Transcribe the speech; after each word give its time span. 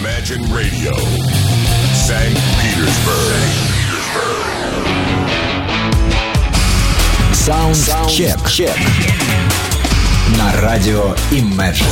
Imagine 0.00 0.42
Radio, 0.50 0.94
St. 1.92 2.34
Petersburg. 2.56 3.40
Саундчек. 7.34 8.38
На 10.38 10.58
радио 10.62 11.14
Imagine. 11.32 11.84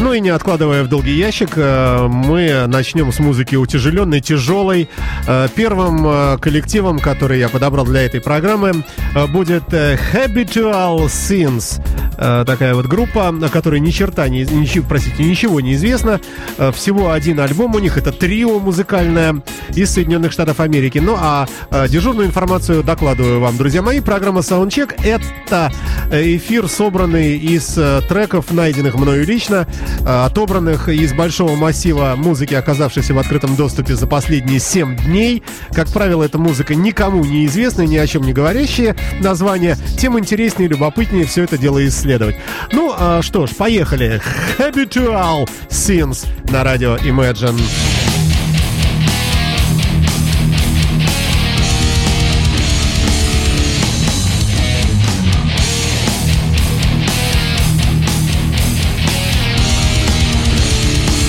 Ну 0.00 0.12
и 0.12 0.20
не 0.20 0.30
откладывая 0.30 0.82
в 0.82 0.88
долгий 0.88 1.14
ящик, 1.14 1.50
э, 1.56 2.06
мы 2.08 2.66
начнем 2.66 3.12
с 3.12 3.20
музыки 3.20 3.54
утяжеленной, 3.54 4.20
тяжелой. 4.20 4.88
Э, 5.26 5.46
Первым 5.54 6.04
э, 6.04 6.38
коллективом, 6.38 6.98
который 6.98 7.38
я 7.38 7.48
подобрал 7.48 7.84
для 7.84 8.02
этой 8.02 8.20
программы, 8.20 8.84
будет 9.28 9.68
Habitual 9.68 11.06
Sins. 11.06 11.80
Э, 12.18 12.44
Такая 12.46 12.74
вот 12.74 12.86
группа, 12.86 13.28
о 13.28 13.48
которой 13.48 13.80
ни 13.80 13.90
черта, 13.90 14.28
не, 14.28 14.42
ничего, 14.44 14.84
простите, 14.88 15.22
ничего 15.24 15.60
не 15.60 15.74
известно. 15.74 16.20
Э, 16.58 16.72
Всего 16.72 17.12
один 17.12 17.40
альбом 17.40 17.74
у 17.74 17.78
них, 17.78 17.96
это 17.96 18.12
трио 18.12 18.58
музыкальное 18.58 19.42
из 19.74 19.92
Соединенных 19.92 20.32
Штатов 20.32 20.60
Америки. 20.60 20.98
Ну 20.98 21.16
а 21.18 21.46
э, 21.70 21.88
дежурную 21.88 22.26
информацию 22.26 22.82
докладываю 22.82 23.40
вам, 23.40 23.56
друзья 23.56 23.82
мои. 23.82 24.00
Программа 24.00 24.40
Soundcheck— 24.40 25.00
это 25.04 25.72
эфир, 26.10 26.68
собранный 26.68 27.36
из 27.36 27.78
треков, 28.08 28.50
найденных 28.50 28.94
мною 28.96 29.24
лично, 29.26 29.66
отобранных 30.04 30.88
из 30.88 31.12
большого 31.12 31.54
массива 31.54 32.14
музыки, 32.16 32.54
оказавшейся 32.54 33.14
в 33.14 33.18
открытом 33.18 33.56
доступе 33.56 33.94
за 33.94 34.06
последние 34.06 34.58
7 34.58 34.96
дней. 34.96 35.42
Как 35.72 35.88
правило, 35.88 36.24
эта 36.24 36.38
музыка 36.38 36.74
никому 36.74 37.24
не 37.24 37.46
известная, 37.46 37.86
ни 37.86 37.96
о 37.96 38.06
чем 38.06 38.22
не 38.22 38.32
говорящие 38.32 38.96
названия. 39.20 39.76
Тем 39.98 40.18
интереснее 40.18 40.68
любопытнее 40.68 41.24
все 41.26 41.44
это 41.44 41.58
дело 41.58 41.86
исследовать. 42.08 42.36
Ну, 42.72 42.94
а 42.96 43.20
что 43.22 43.46
ж, 43.46 43.50
поехали. 43.50 44.20
Habitual 44.58 45.48
Sins 45.68 46.26
на 46.50 46.64
радио 46.64 46.96
Imagine. 46.96 47.58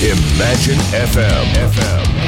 Imagine 0.02 0.80
FM. 0.92 1.46
FM. 1.76 2.19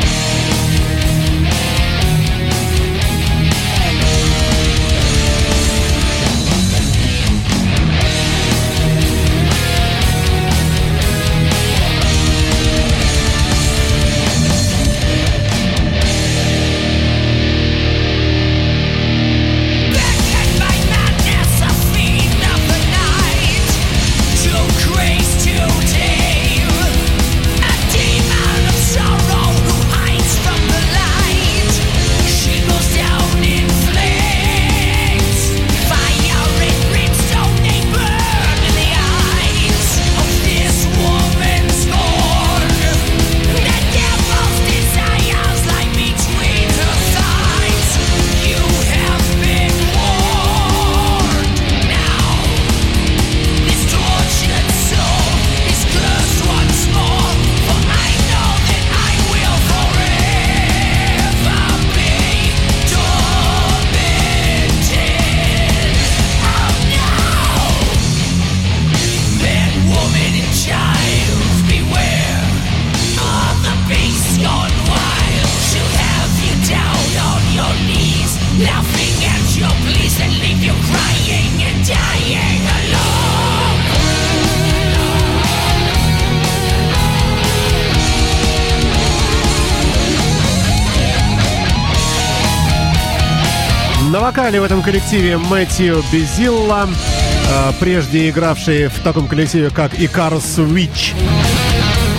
В 94.63 94.65
этом 94.65 94.81
коллективе 94.81 95.39
Мэтью 95.39 96.05
Безилла, 96.13 96.89
э, 96.89 97.73
прежде 97.81 98.31
игравший 98.31 98.87
в 98.87 99.01
таком 99.01 99.27
коллективе, 99.27 99.71
как 99.71 99.99
Икарус 99.99 100.45
Switch. 100.57 101.17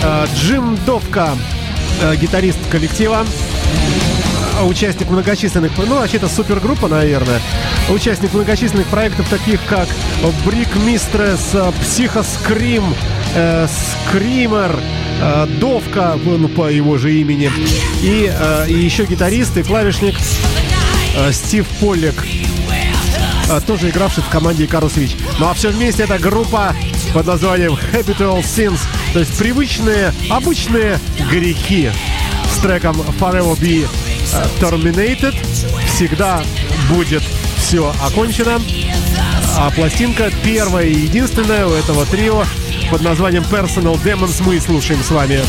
Э, 0.02 0.26
Джим 0.36 0.78
Довка, 0.84 1.30
э, 2.02 2.14
гитарист 2.16 2.58
коллектива, 2.70 3.24
участник 4.62 5.08
многочисленных, 5.08 5.72
ну, 5.78 5.94
вообще 5.94 6.18
это 6.18 6.28
супергруппа, 6.28 6.86
наверное, 6.86 7.40
участник 7.88 8.34
многочисленных 8.34 8.88
проектов, 8.88 9.26
таких 9.30 9.58
как 9.64 9.88
Брик 10.44 10.76
Мистрес, 10.76 11.56
Психоскрим, 11.80 12.84
Скример, 14.10 14.78
Довка, 15.60 16.18
ну, 16.22 16.48
по 16.48 16.70
его 16.70 16.98
же 16.98 17.14
имени, 17.14 17.50
и, 18.02 18.30
и 18.68 18.74
еще 18.74 19.06
гитарист 19.06 19.56
и 19.56 19.62
клавишник 19.62 20.16
Стив 21.32 21.66
Поллик, 21.80 22.14
э, 23.48 23.60
тоже 23.66 23.90
игравший 23.90 24.22
в 24.22 24.28
команде 24.28 24.64
Икарус 24.64 24.96
Вич. 24.96 25.16
Ну 25.38 25.48
а 25.48 25.54
все 25.54 25.70
вместе 25.70 26.04
это 26.04 26.18
группа 26.18 26.74
под 27.12 27.26
названием 27.26 27.78
Habitual 27.92 28.42
Sins, 28.42 28.78
то 29.12 29.20
есть 29.20 29.36
привычные, 29.38 30.12
обычные 30.30 30.98
грехи 31.30 31.90
с 32.52 32.58
треком 32.58 32.96
Forever 33.20 33.58
Be 33.58 33.86
э, 34.32 34.46
Terminated. 34.60 35.34
Всегда 35.94 36.42
будет 36.90 37.22
все 37.58 37.94
окончено. 38.02 38.60
А 39.56 39.70
пластинка 39.70 40.30
первая 40.42 40.86
и 40.86 40.94
единственная 40.94 41.66
у 41.66 41.72
этого 41.72 42.04
трио 42.06 42.44
под 42.90 43.02
названием 43.02 43.44
Personal 43.44 44.02
Demons 44.02 44.42
мы 44.44 44.60
слушаем 44.60 45.02
с 45.02 45.10
вами. 45.10 45.40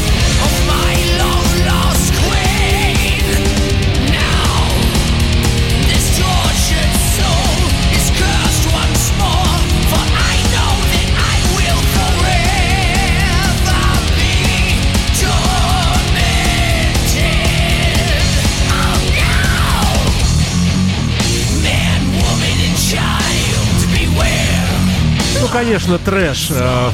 Конечно, 25.56 25.98
трэш. 25.98 26.48
э, 26.50 26.92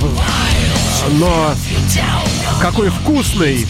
Но 1.14 1.56
какой 2.62 2.92
вкусный! 2.92 3.66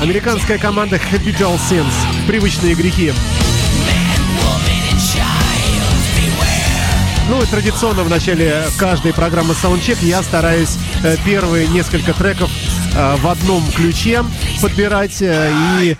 Американская 0.00 0.56
команда 0.56 0.96
Habitual 0.96 1.60
Sins. 1.70 1.92
Привычные 2.26 2.74
грехи. 2.74 3.12
Ну 7.28 7.42
и 7.42 7.46
традиционно 7.46 8.04
в 8.04 8.08
начале 8.08 8.64
каждой 8.78 9.12
программы 9.12 9.52
Soundcheck 9.52 9.98
я 10.00 10.22
стараюсь 10.22 10.78
э, 11.02 11.16
первые 11.26 11.68
несколько 11.68 12.14
треков 12.14 12.48
э, 12.94 13.16
в 13.16 13.26
одном 13.26 13.62
ключе 13.72 14.24
подбирать 14.62 15.20
э, 15.20 15.52
и 15.82 15.96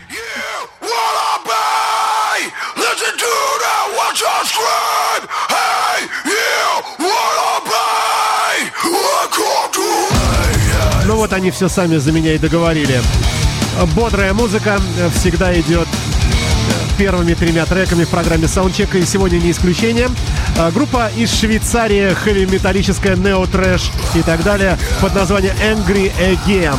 Вот 11.16 11.32
они 11.32 11.50
все 11.50 11.70
сами 11.70 11.96
за 11.96 12.12
меня 12.12 12.34
и 12.34 12.38
договорили. 12.38 13.00
Бодрая 13.94 14.34
музыка 14.34 14.78
всегда 15.14 15.58
идет 15.58 15.88
первыми 16.98 17.32
тремя 17.32 17.64
треками 17.64 18.04
в 18.04 18.10
программе 18.10 18.44
Soundcheck, 18.44 19.00
и 19.00 19.04
сегодня 19.06 19.38
не 19.38 19.50
исключение. 19.50 20.10
А, 20.58 20.70
группа 20.70 21.10
из 21.16 21.32
Швейцарии, 21.32 22.12
хэви-металлическая, 22.12 23.16
нео-трэш 23.16 23.90
и 24.14 24.20
так 24.20 24.42
далее, 24.44 24.78
под 25.00 25.14
названием 25.14 25.54
Angry 25.56 26.12
Again. 26.20 26.76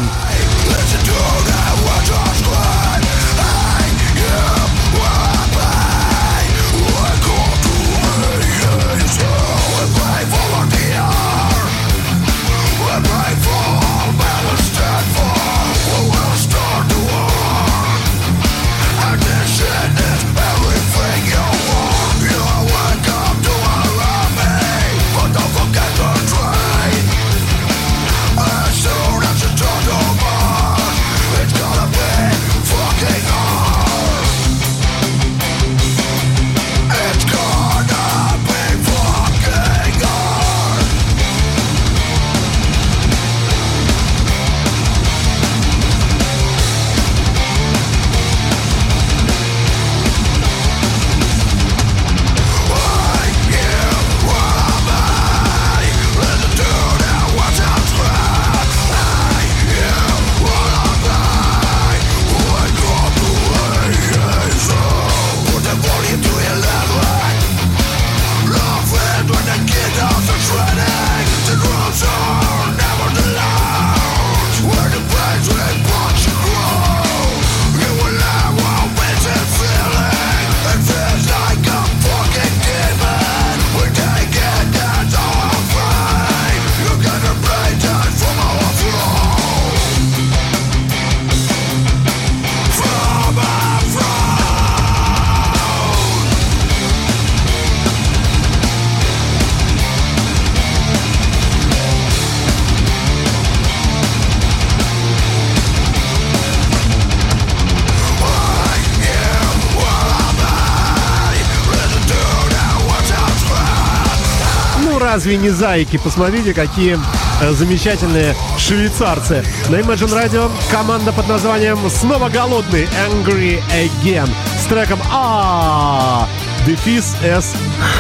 Разве 115.17 115.37
не 115.37 115.49
зайки? 115.49 115.97
Посмотрите, 115.97 116.53
какие 116.53 116.99
э, 117.41 117.51
замечательные 117.53 118.35
швейцарцы. 118.59 119.43
На 119.69 119.77
Imagine 119.77 120.13
Radio 120.13 120.51
команда 120.69 121.11
под 121.11 121.27
названием 121.27 121.79
«Снова 121.89 122.29
голодный» 122.29 122.87
Angry 123.09 123.59
Again 123.73 124.29
с 124.61 124.65
треком 124.65 124.99
а 125.11 126.27
Дефис 126.67 127.15
S 127.23 127.55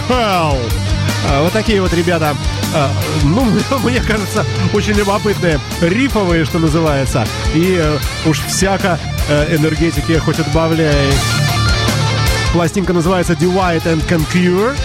Hell. 0.07 0.59
А, 1.27 1.41
вот 1.41 1.53
такие 1.53 1.81
вот 1.81 1.91
ребята, 1.91 2.35
а, 2.75 2.91
ну, 3.23 3.45
мне 3.83 3.99
кажется, 3.99 4.45
очень 4.71 4.93
любопытные, 4.93 5.59
рифовые, 5.81 6.45
что 6.45 6.59
называется. 6.59 7.25
И 7.55 7.79
э, 7.79 7.97
уж 8.27 8.41
всяко 8.41 8.99
э, 9.27 9.55
энергетики 9.55 10.19
хоть 10.19 10.37
отбавляй. 10.37 11.11
Пластинка 12.53 12.93
называется 12.93 13.33
Divide 13.33 13.85
and 13.85 14.07
Conquer. 14.07 14.77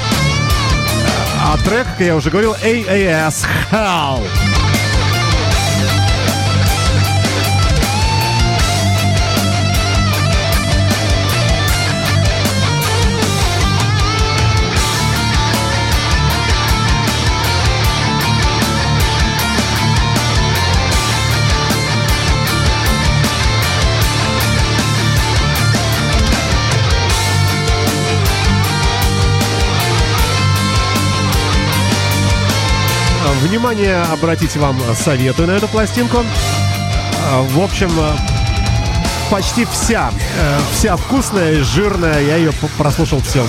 А 1.44 1.58
трек, 1.58 1.86
как 1.86 2.00
я 2.00 2.14
уже 2.14 2.30
говорил, 2.30 2.54
AAS 2.54 3.46
Hell. 3.72 4.61
Внимание, 33.40 34.02
обратите 34.02 34.58
вам 34.58 34.78
советую 34.94 35.48
на 35.48 35.52
эту 35.52 35.68
пластинку. 35.68 36.18
А, 37.30 37.42
в 37.42 37.60
общем, 37.60 37.90
э, 37.98 38.12
почти 39.30 39.64
вся, 39.64 40.10
э, 40.38 40.58
вся 40.72 40.96
вкусная, 40.96 41.62
жирная, 41.62 42.22
я 42.22 42.36
ее 42.36 42.52
прослушал 42.76 43.20
всем. 43.20 43.46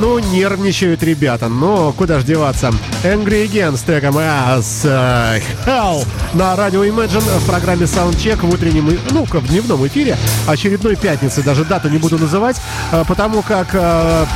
Ну 0.00 0.18
нервничают 0.18 1.02
ребята, 1.02 1.48
но 1.48 1.92
куда 1.92 2.18
ж 2.18 2.24
деваться. 2.24 2.72
Angry 3.04 3.46
Again 3.48 3.76
с 3.76 3.82
треком 3.82 4.18
As 4.18 4.84
uh, 4.84 5.42
Hell 5.66 6.04
на 6.34 6.56
радио 6.56 6.84
Imagine 6.84 7.38
в 7.38 7.46
программе 7.46 7.84
Soundcheck 7.84 8.44
в 8.44 8.52
утреннем, 8.52 8.98
ну, 9.10 9.24
в 9.24 9.48
дневном 9.48 9.86
эфире 9.86 10.16
очередной 10.46 10.96
пятницы. 10.96 11.42
Даже 11.42 11.64
дату 11.64 11.88
не 11.88 11.98
буду 11.98 12.18
называть, 12.18 12.56
э, 12.90 13.04
потому 13.06 13.42
как 13.42 13.68
э, 13.72 14.26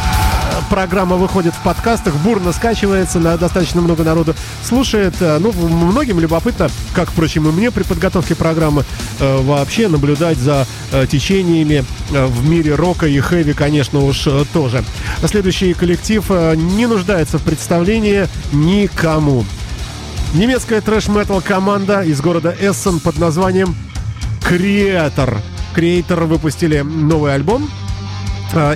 программа 0.71 1.17
выходит 1.17 1.55
в 1.55 1.63
подкастах, 1.63 2.15
бурно 2.17 2.53
скачивается, 2.53 3.19
на 3.19 3.37
достаточно 3.37 3.81
много 3.81 4.05
народу 4.05 4.35
слушает. 4.63 5.15
Э, 5.21 5.39
ну, 5.39 5.53
многим 5.53 6.21
любопытно, 6.21 6.71
как, 6.95 7.11
впрочем, 7.11 7.49
и 7.49 7.53
мне 7.53 7.71
при 7.71 7.83
подготовке 7.83 8.35
программы, 8.35 8.85
э, 9.21 9.43
вообще 9.43 9.89
наблюдать 9.89 10.39
за 10.39 10.67
э, 10.93 11.07
течениями 11.07 11.85
в 12.11 12.49
мире 12.49 12.75
рока 12.75 13.07
и 13.07 13.19
хэви, 13.21 13.53
конечно, 13.53 14.01
уж 14.01 14.27
тоже. 14.53 14.85
Следующий 15.25 15.75
коллектив 15.75 16.29
не 16.55 16.87
нуждается 16.87 17.39
в 17.39 17.43
представлении 17.43 18.29
никому. 18.53 19.45
Немецкая 20.35 20.81
трэш-метал 20.81 21.41
команда 21.41 22.03
из 22.03 22.21
города 22.21 22.55
Эссен 22.61 23.01
под 23.01 23.19
названием 23.19 23.75
Creator. 24.41 25.39
Creator 25.75 26.25
выпустили 26.25 26.81
новый 26.81 27.35
альбом, 27.35 27.71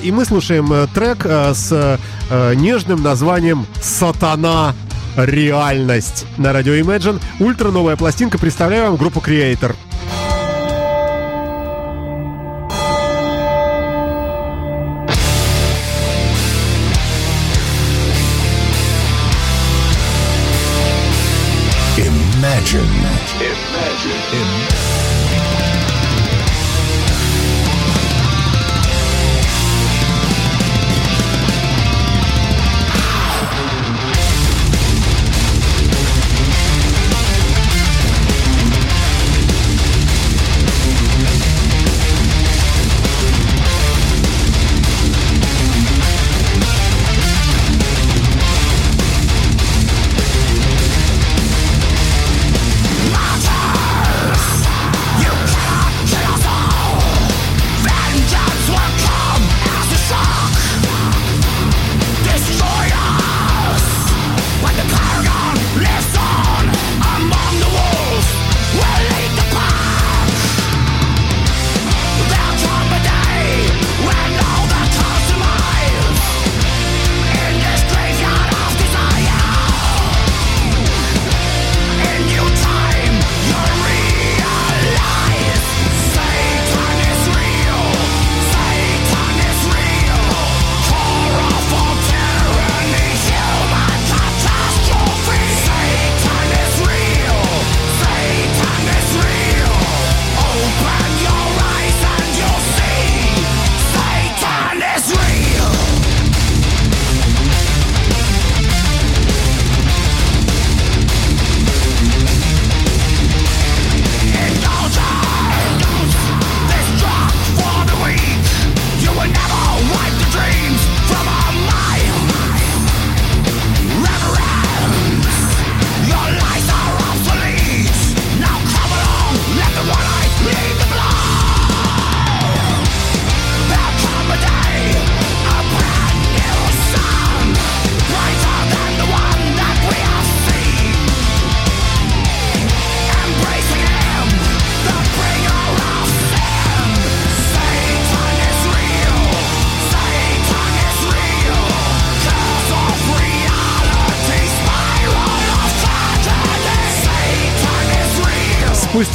и 0.02 0.12
мы 0.12 0.24
слушаем 0.24 0.72
э, 0.72 0.86
трек 0.94 1.24
э, 1.24 1.54
с 1.54 1.98
э, 2.30 2.54
нежным 2.54 3.02
названием 3.02 3.66
«Сатана. 3.80 4.74
Реальность» 5.14 6.24
на 6.38 6.54
радио 6.54 6.72
Imagine. 6.72 7.20
Ультра 7.38 7.70
новая 7.70 7.96
пластинка. 7.96 8.38
Представляю 8.38 8.86
вам 8.86 8.96
группу 8.96 9.20
Creator. 9.20 9.74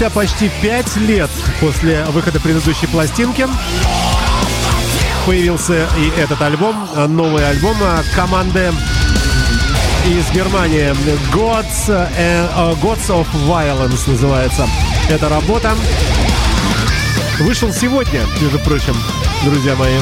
Спустя 0.08 0.10
почти 0.10 0.52
пять 0.62 0.96
лет 0.98 1.30
после 1.60 2.04
выхода 2.06 2.40
предыдущей 2.40 2.88
пластинки 2.88 3.48
появился 5.26 5.88
и 5.98 6.20
этот 6.20 6.42
альбом, 6.42 6.88
новый 7.08 7.48
альбом 7.48 7.78
команды 8.16 8.72
из 10.06 10.30
Германии. 10.32 10.94
Gods, 11.34 11.90
э, 11.90 12.48
Gods 12.82 13.08
of 13.10 13.28
Violence 13.48 14.10
называется 14.10 14.68
эта 15.10 15.30
работа. 15.30 15.76
Вышел 17.40 17.72
сегодня, 17.74 18.22
между 18.42 18.60
прочим, 18.60 18.96
друзья 19.44 19.76
мои. 19.76 19.98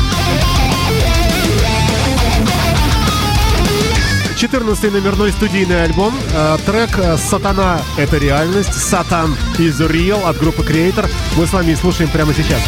14 4.46 4.94
номерной 4.94 5.32
студийный 5.32 5.86
альбом. 5.86 6.14
Э, 6.36 6.58
трек 6.68 6.92
«Сатана— 7.18 7.82
это 7.98 8.18
реальность». 8.18 8.76
«Сатан 8.76 9.36
is 9.58 9.80
real» 9.80 10.24
от 10.24 10.38
группы 10.38 10.62
Creator. 10.62 11.10
Мы 11.36 11.48
с 11.48 11.54
вами 11.54 11.74
слушаем 11.74 12.12
прямо 12.12 12.32
сейчас. 12.32 12.60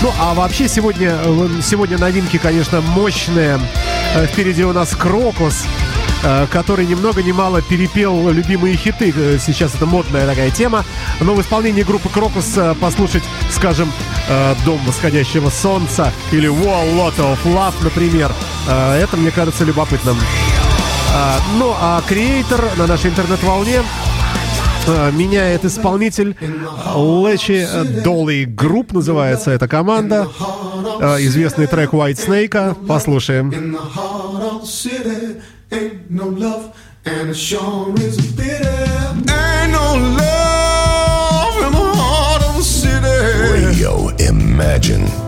Ну, 0.00 0.10
а 0.18 0.32
вообще 0.32 0.68
сегодня, 0.68 1.18
э, 1.22 1.48
сегодня 1.62 1.98
новинки, 1.98 2.38
конечно, 2.38 2.80
мощные. 2.80 3.60
Э, 4.14 4.26
впереди 4.26 4.64
у 4.64 4.72
нас 4.72 4.96
«Крокус», 4.96 5.66
который 6.50 6.84
ни 6.84 6.94
много 6.94 7.22
ни 7.22 7.30
мало 7.30 7.62
перепел 7.62 8.30
любимые 8.30 8.76
хиты. 8.76 9.12
Сейчас 9.38 9.74
это 9.76 9.86
модная 9.86 10.26
такая 10.26 10.50
тема. 10.50 10.84
Но 11.20 11.34
в 11.34 11.40
исполнении 11.40 11.82
группы 11.82 12.08
Крокус 12.08 12.58
послушать, 12.80 13.22
скажем, 13.52 13.92
«Дом 14.64 14.80
восходящего 14.84 15.48
солнца» 15.48 16.12
или 16.32 16.48
«Wall 16.48 16.92
Lot 16.96 17.18
of 17.18 17.38
Love», 17.44 17.74
например, 17.82 18.32
это, 18.66 19.16
мне 19.16 19.30
кажется, 19.30 19.64
любопытным. 19.64 20.18
А, 21.10 21.40
ну, 21.58 21.74
а 21.80 22.02
Kreator 22.06 22.64
на 22.76 22.86
нашей 22.86 23.10
интернет-волне 23.10 23.82
а, 24.86 25.10
меняет 25.10 25.64
исполнитель 25.64 26.36
Lachy 26.40 27.66
Doley 28.02 28.44
Group 28.44 28.92
называется 28.92 29.50
эта 29.50 29.68
команда. 29.68 30.28
А, 31.00 31.16
известный 31.20 31.66
трек 31.66 31.92
Whitesnake. 31.92 32.86
Послушаем. 32.86 33.50
Radio 43.52 44.10
Imagine. 44.18 45.27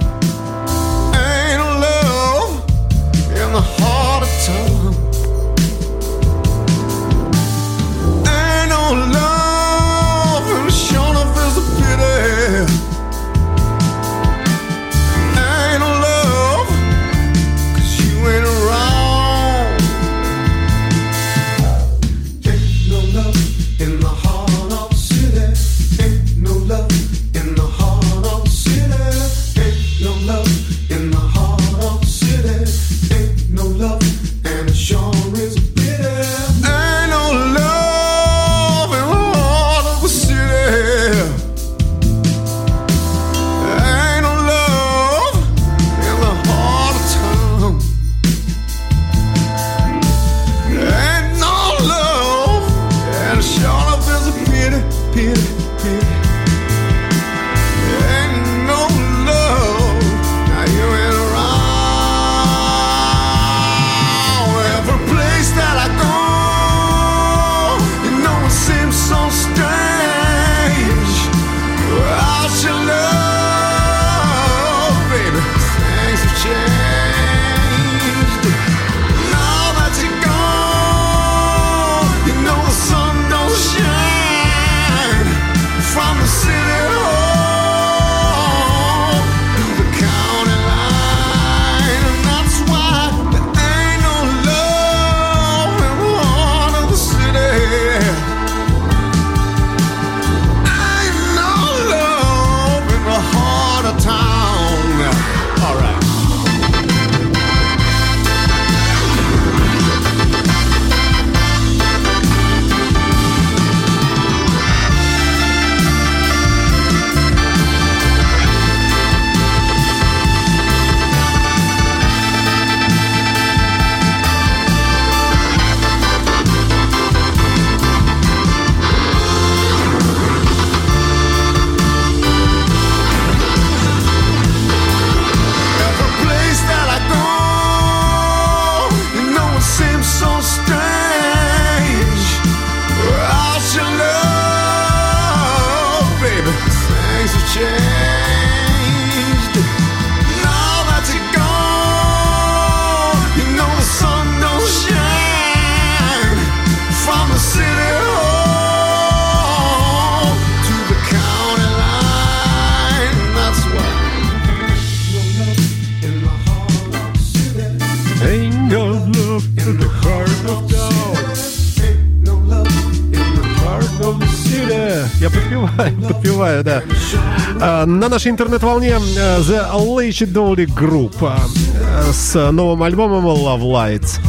На 178.00 178.08
нашей 178.08 178.30
интернет-волне 178.30 178.92
э, 178.92 179.40
The 179.40 179.70
Lacey 179.74 180.26
Dolly 180.26 180.64
Group 180.66 181.12
э, 181.20 182.12
с 182.12 182.50
новым 182.50 182.82
альбомом 182.82 183.26
Love 183.26 183.60
Lights. 183.60 184.20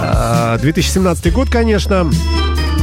Э, 0.00 0.58
2017 0.60 1.32
год, 1.32 1.48
конечно. 1.48 2.10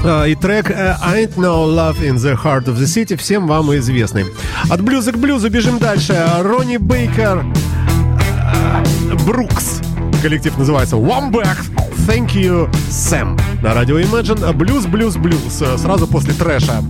Э, 0.05 0.29
И 0.29 0.35
трек 0.35 0.71
э, 0.71 0.95
Ain't 1.05 1.35
No 1.35 1.65
Love 1.67 1.99
in 1.99 2.15
the 2.15 2.41
Heart 2.41 2.67
of 2.67 2.77
the 2.77 2.85
City 2.85 3.17
всем 3.17 3.47
вам 3.47 3.75
известный. 3.79 4.27
От 4.69 4.79
блюза 4.79 5.11
к 5.11 5.17
блюзу 5.17 5.49
бежим 5.49 5.77
дальше. 5.77 6.17
Ронни 6.41 6.77
Бейкер, 6.77 7.43
э, 7.43 9.15
Брукс. 9.25 9.81
Коллектив 10.21 10.57
называется 10.57 10.95
One 10.95 11.31
Back. 11.31 11.57
Thank 12.07 12.33
you, 12.35 12.69
Sam. 12.89 13.37
На 13.61 13.73
радио 13.73 13.99
Imagine. 13.99 14.53
Блюз, 14.53 14.85
блюз, 14.85 15.17
блюз. 15.17 15.61
Э, 15.61 15.77
Сразу 15.77 16.07
после 16.07 16.33
трэша. 16.33 16.81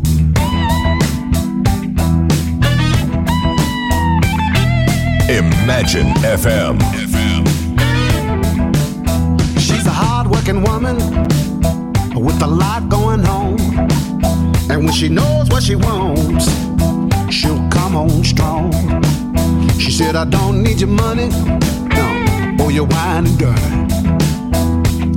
Imagine 5.29 6.07
FM. 6.23 6.79
FM. 6.79 7.45
She's 9.59 9.85
a 9.85 9.91
hard-working 9.91 10.63
woman 10.63 10.95
with 12.15 12.41
a 12.41 12.47
lot 12.47 12.89
going 12.89 13.23
on. 13.27 13.59
And 14.71 14.85
when 14.85 14.91
she 14.91 15.07
knows 15.07 15.47
what 15.51 15.61
she 15.61 15.75
wants, 15.75 16.47
she'll 17.31 17.63
come 17.69 17.95
on 17.95 18.23
strong. 18.23 18.73
She 19.77 19.91
said, 19.91 20.15
I 20.15 20.25
don't 20.25 20.63
need 20.63 20.81
your 20.81 20.89
money, 20.89 21.29
no, 21.29 22.65
or 22.65 22.71
your 22.71 22.85
wine 22.85 23.27
and 23.27 23.37
dirt. 23.37 23.59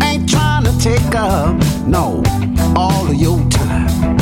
Ain't 0.03 0.29
trying 0.29 0.65
to 0.65 0.79
take 0.79 1.15
up, 1.15 1.57
no, 1.87 2.23
all 2.77 3.09
of 3.09 3.15
your 3.15 3.41
time. 3.49 4.19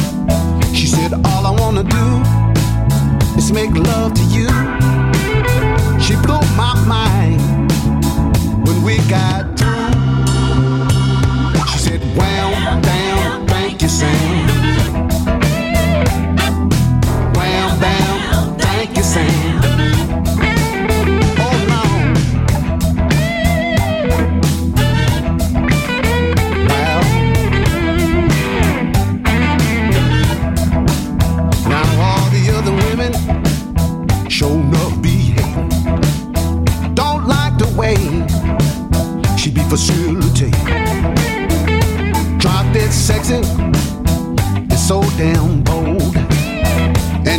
She 0.72 0.86
said, 0.86 1.14
All 1.14 1.46
I 1.46 1.54
wanna 1.58 1.82
do 1.82 3.36
is 3.36 3.50
make 3.50 3.72
love 3.72 4.14
to 4.14 4.22
you. 4.26 4.79
She 6.10 6.16
blew 6.16 6.40
my 6.56 6.74
mind 6.88 7.70
when 8.66 8.82
we 8.82 8.96
got 9.08 9.56
through. 9.56 9.92
She 11.68 11.78
said, 11.78 12.00
Well, 12.16 12.82
bam, 12.82 13.46
thank 13.46 13.80
you, 13.80 13.88
Sam. 13.88 15.19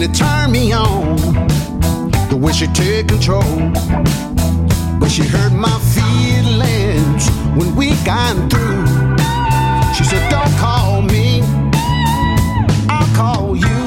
And 0.02 0.10
it 0.10 0.18
turned 0.18 0.52
me 0.52 0.74
on 0.74 1.16
the 2.30 2.36
way 2.36 2.52
she 2.54 2.66
take 2.66 3.08
control. 3.08 3.44
But 5.00 5.12
she 5.12 5.22
hurt 5.22 5.54
my 5.54 5.78
feelings 5.94 7.30
when 7.56 7.76
we 7.76 7.90
got 8.04 8.34
through. 8.50 8.88
She 9.94 10.04
said, 10.04 10.28
Don't 10.32 10.58
call 10.58 11.04
me, 11.04 11.42
I'll 12.90 13.16
call 13.16 13.56
you. 13.56 13.78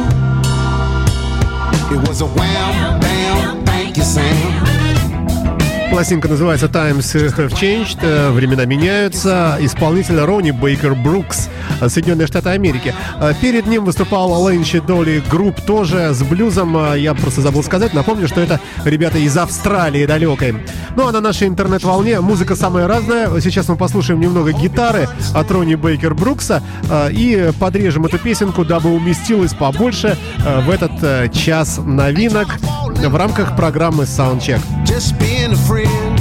It 1.96 2.08
was 2.08 2.20
a 2.20 2.26
wham, 2.26 3.00
bam, 3.00 3.64
thank 3.66 3.96
you, 3.96 4.04
Sam. 4.04 5.03
Пластинка 5.94 6.26
называется 6.26 6.66
Times 6.66 7.14
Have 7.36 7.52
Changed, 7.52 7.98
э, 8.02 8.30
времена 8.32 8.64
меняются. 8.64 9.56
Исполнитель 9.60 10.18
Ронни 10.18 10.50
Бейкер 10.50 10.96
Брукс, 10.96 11.48
э, 11.80 11.88
Соединенные 11.88 12.26
Штаты 12.26 12.48
Америки. 12.48 12.92
Э, 13.20 13.32
Перед 13.40 13.68
ним 13.68 13.84
выступал 13.84 14.32
Lachy 14.42 14.80
Doley 14.80 15.22
Group 15.30 15.60
тоже 15.60 16.12
с 16.12 16.20
блюзом. 16.24 16.96
Я 16.96 17.14
просто 17.14 17.42
забыл 17.42 17.62
сказать. 17.62 17.94
Напомню, 17.94 18.26
что 18.26 18.40
это 18.40 18.58
ребята 18.84 19.18
из 19.18 19.36
Австралии 19.36 20.04
далекой. 20.04 20.56
Ну 20.96 21.06
а 21.06 21.12
на 21.12 21.20
нашей 21.20 21.46
интернет-волне 21.46 22.20
музыка 22.20 22.56
самая 22.56 22.88
разная. 22.88 23.28
Сейчас 23.40 23.68
мы 23.68 23.76
послушаем 23.76 24.18
немного 24.18 24.50
гитары 24.50 25.08
от 25.32 25.48
Ронни 25.52 25.76
Бейкер 25.76 26.14
Брукса 26.14 26.60
и 27.12 27.52
подрежем 27.60 28.04
эту 28.04 28.18
песенку, 28.18 28.64
дабы 28.64 28.90
уместилась 28.92 29.54
побольше 29.54 30.18
в 30.38 30.70
этот 30.70 31.32
час 31.32 31.78
новинок 31.78 32.48
в 32.96 33.16
рамках 33.16 33.56
программы 33.56 34.04
Soundcheck. 34.04 34.60
Just 34.84 35.18
being 35.18 35.52
a 35.52 35.56
friend. 35.56 36.13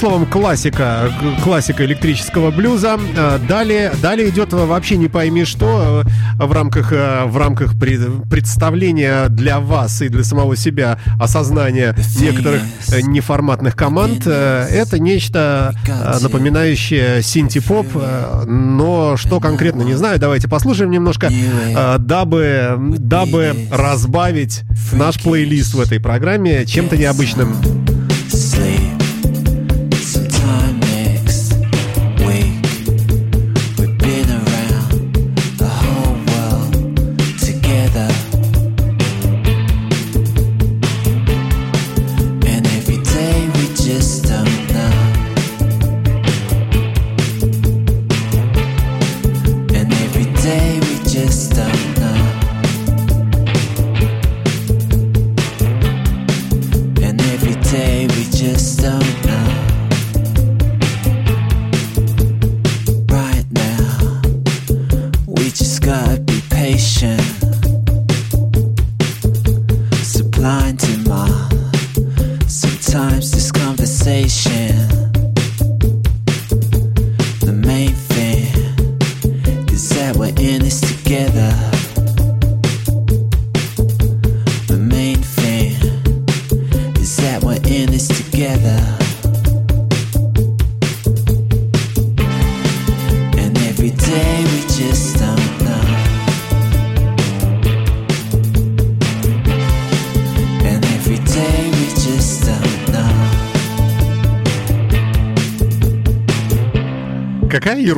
Словом, 0.00 0.24
классика, 0.24 1.12
классика 1.44 1.84
электрического 1.84 2.50
блюза. 2.50 2.98
Э, 3.16 3.38
Далее, 3.46 3.92
далее 4.02 4.30
идет 4.30 4.52
вообще 4.54 4.96
не 4.96 5.08
пойми 5.08 5.44
что 5.44 6.02
э, 6.40 6.42
в 6.44 6.52
рамках, 6.52 6.90
э, 6.92 7.24
в 7.26 7.36
рамках 7.36 7.78
пред- 7.78 8.28
представления 8.30 9.28
для 9.28 9.60
вас 9.60 10.00
и 10.00 10.08
для 10.08 10.24
самого 10.24 10.56
себя 10.56 10.98
осознания 11.20 11.94
некоторых 12.18 12.62
э, 12.90 13.02
неформатных 13.02 13.76
команд. 13.76 14.22
Э, 14.24 14.66
Это 14.70 14.98
нечто 14.98 15.74
э, 15.86 16.18
напоминающее 16.22 17.22
синти-поп, 17.22 17.86
э, 17.94 18.44
но 18.46 19.18
что 19.18 19.38
конкретно, 19.38 19.82
не 19.82 19.94
знаю. 19.94 20.18
Давайте 20.18 20.48
послушаем 20.48 20.90
немножко, 20.90 21.28
э, 21.30 21.96
дабы, 21.98 22.76
дабы 22.98 23.54
разбавить 23.70 24.62
наш 24.92 25.20
плейлист 25.22 25.74
в 25.74 25.80
этой 25.80 26.00
программе 26.00 26.64
чем-то 26.64 26.96
необычным. 26.96 27.54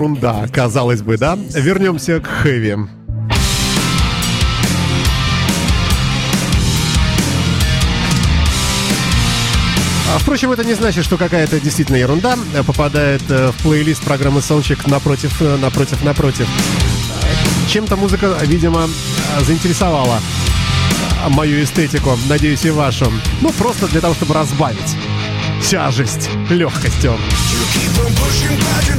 Ерунда, 0.02 0.46
казалось 0.52 1.02
бы, 1.02 1.16
да? 1.16 1.38
Вернемся 1.54 2.20
к 2.20 2.26
хэви. 2.26 2.76
А, 10.14 10.18
Впрочем, 10.18 10.50
это 10.50 10.64
не 10.64 10.74
значит, 10.74 11.04
что 11.04 11.16
какая-то 11.16 11.60
действительно 11.60 11.96
ерунда 11.96 12.36
э, 12.54 12.62
попадает 12.64 13.22
э, 13.30 13.52
в 13.52 13.62
плейлист 13.62 14.02
программы 14.02 14.40
Soundcheck 14.40 14.90
напротив, 14.90 15.40
э, 15.40 15.56
напротив, 15.56 16.02
напротив. 16.04 16.48
Чем-то 17.68 17.96
музыка, 17.96 18.36
видимо, 18.42 18.88
заинтересовала 19.40 20.20
мою 21.28 21.62
эстетику, 21.62 22.18
надеюсь, 22.28 22.64
и 22.64 22.70
вашу. 22.70 23.12
Ну, 23.40 23.52
просто 23.52 23.86
для 23.86 24.00
того, 24.00 24.14
чтобы 24.14 24.34
разбавить 24.34 24.96
тяжесть 25.62 26.28
легкостью. 26.50 27.16
Pushing, 28.16 28.58
but 28.58 28.92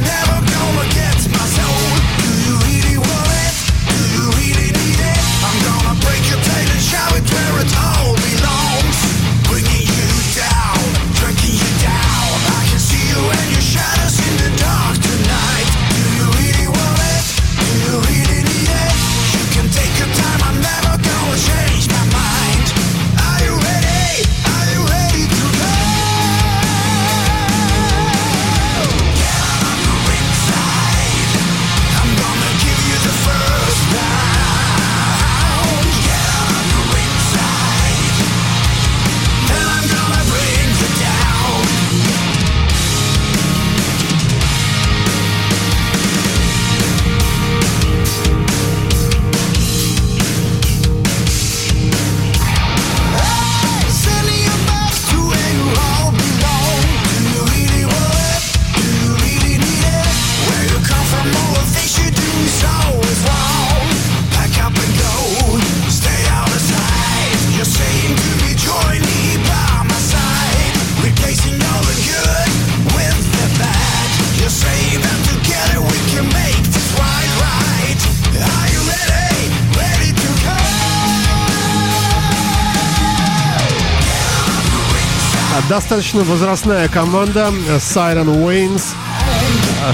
Достаточно 85.74 86.24
возрастная 86.24 86.88
команда 86.88 87.52
Siren 87.80 88.28
Waynes, 88.28 88.94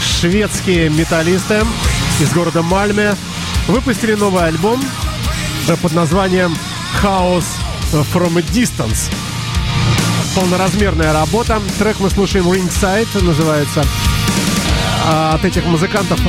шведские 0.02 0.90
металлисты 0.90 1.62
из 2.20 2.34
города 2.34 2.62
Мальме, 2.62 3.16
выпустили 3.66 4.16
новый 4.16 4.44
альбом 4.44 4.84
под 5.82 5.94
названием 5.94 6.54
House 7.02 7.46
from 8.14 8.38
a 8.38 8.42
Distance. 8.42 9.10
Полноразмерная 10.36 11.14
работа. 11.14 11.62
Трек 11.78 12.02
мы 12.02 12.10
слушаем 12.10 12.52
Ringside, 12.52 13.24
называется. 13.24 13.82
А 15.06 15.36
от 15.36 15.46
этих 15.46 15.64
музыкантов 15.64 16.20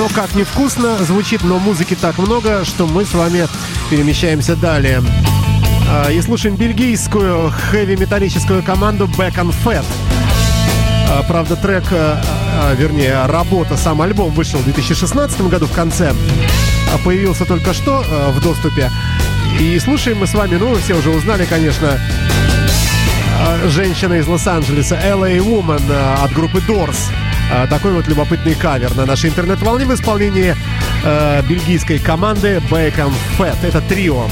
Но 0.00 0.08
как 0.08 0.34
невкусно 0.34 0.96
звучит, 1.04 1.44
но 1.44 1.58
музыки 1.58 1.94
так 1.94 2.16
много, 2.16 2.64
что 2.64 2.86
мы 2.86 3.04
с 3.04 3.12
вами 3.12 3.46
перемещаемся 3.90 4.56
далее. 4.56 5.02
А, 5.90 6.10
И 6.10 6.18
слушаем 6.22 6.56
бельгийскую 6.56 7.52
хэви-металлическую 7.70 8.62
команду 8.62 9.04
Back 9.18 9.34
and 9.34 9.54
Fat. 9.62 9.84
А, 11.10 11.22
Правда, 11.24 11.54
трек, 11.54 11.84
а, 11.92 12.18
вернее, 12.78 13.26
работа, 13.26 13.76
сам 13.76 14.00
альбом 14.00 14.30
вышел 14.30 14.60
в 14.60 14.64
2016 14.64 15.50
году 15.50 15.66
в 15.66 15.72
конце. 15.72 16.14
Появился 17.04 17.44
только 17.44 17.74
что 17.74 18.02
в 18.34 18.40
доступе. 18.40 18.90
И 19.60 19.78
слушаем 19.80 20.20
мы 20.20 20.26
с 20.26 20.32
вами, 20.32 20.56
ну, 20.56 20.74
все 20.76 20.94
уже 20.94 21.10
узнали, 21.10 21.44
конечно, 21.44 22.00
женщина 23.66 24.14
из 24.14 24.26
Лос-Анджелеса, 24.26 24.94
LA 24.94 25.36
Woman 25.40 26.24
от 26.24 26.32
группы 26.32 26.60
Doors. 26.66 26.96
А, 27.52 27.66
Такой 27.66 27.92
вот 27.92 28.06
любопытный 28.06 28.54
кавер 28.54 28.94
на 28.94 29.06
нашей 29.06 29.30
интернет-волне 29.30 29.84
в 29.84 29.94
исполнении 29.94 30.54
э, 31.04 31.42
бельгийской 31.48 31.98
команды 31.98 32.62
Bacon 32.70 33.12
Fat. 33.38 33.56
Это 33.62 33.80
трио. 33.80 34.26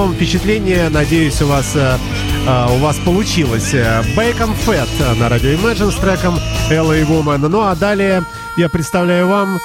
Словом, 0.00 0.14
впечатление, 0.14 0.88
надеюсь, 0.88 1.42
у 1.42 1.46
вас, 1.46 1.72
э, 1.74 1.98
э, 2.46 2.66
у 2.72 2.78
вас 2.78 2.96
получилось. 3.04 3.74
Э, 3.74 4.02
Bacon 4.16 4.50
Fat 4.66 4.88
на 5.18 5.28
радио 5.28 5.50
Imagine 5.50 5.90
с 5.92 5.96
треком 5.96 6.38
LA 6.70 7.06
Woman. 7.06 7.48
Ну, 7.48 7.60
а 7.60 7.74
далее 7.74 8.22
я 8.56 8.70
представляю 8.70 9.28
вам 9.28 9.58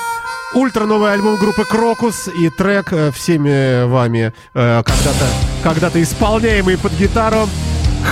ультра 0.53 0.85
новый 0.85 1.13
альбом 1.13 1.37
группы 1.37 1.63
Крокус 1.63 2.27
и 2.27 2.49
трек 2.49 2.91
э, 2.91 3.11
всеми 3.13 3.85
вами 3.85 4.33
э, 4.53 4.83
когда-то 4.83 5.25
когда 5.63 5.89
исполняемый 6.01 6.77
под 6.77 6.91
гитару 6.99 7.47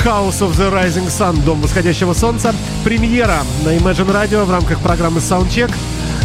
House 0.06 0.40
of 0.40 0.54
the 0.56 0.72
Rising 0.72 1.08
Sun, 1.08 1.44
Дом 1.44 1.60
восходящего 1.62 2.14
солнца. 2.14 2.56
Премьера 2.86 3.40
на 3.66 3.76
Imagine 3.76 4.14
Radio 4.14 4.46
в 4.46 4.52
рамках 4.52 4.80
программы 4.80 5.20
Soundcheck 5.20 5.74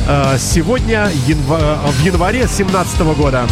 э, 0.07 0.39
сегодня, 0.39 1.11
янва- 1.27 1.91
в 1.91 2.05
январе 2.05 2.47
2017 2.47 3.01
года. 3.17 3.49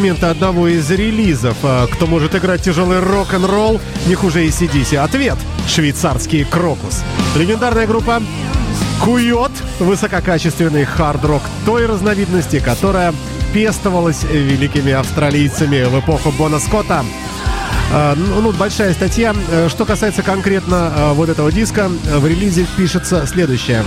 Фрагменты 0.00 0.26
одного 0.28 0.66
из 0.66 0.90
релизов. 0.90 1.58
А, 1.62 1.86
Кто 1.86 2.06
может 2.06 2.34
играть 2.34 2.62
тяжелый 2.62 3.00
рок-н-ролл, 3.00 3.78
не 4.06 4.14
хуже 4.14 4.46
ACDC. 4.46 4.96
Ответ– 4.96 5.36
швейцарский 5.68 6.46
крокус. 6.46 7.02
Легендарная 7.36 7.86
группа 7.86 8.22
Куйот– 9.04 9.52
высококачественный 9.78 10.86
хард-рок 10.86 11.42
той 11.66 11.84
разновидности, 11.84 12.60
которая 12.60 13.12
пестовалась 13.52 14.22
великими 14.22 14.92
австралийцами 14.92 15.84
в 15.84 16.00
эпоху 16.00 16.30
Бона 16.30 16.60
Скотта. 16.60 17.04
А, 17.92 18.14
Ну, 18.16 18.40
ну, 18.40 18.52
большая 18.52 18.94
статья. 18.94 19.34
Э, 19.50 19.68
Что 19.68 19.84
касается 19.84 20.22
конкретно 20.22 20.90
э, 20.96 21.12
вот 21.12 21.28
этого 21.28 21.52
диска, 21.52 21.90
э, 22.06 22.18
в 22.18 22.26
релизе 22.26 22.64
пишется 22.78 23.26
следующее. 23.26 23.84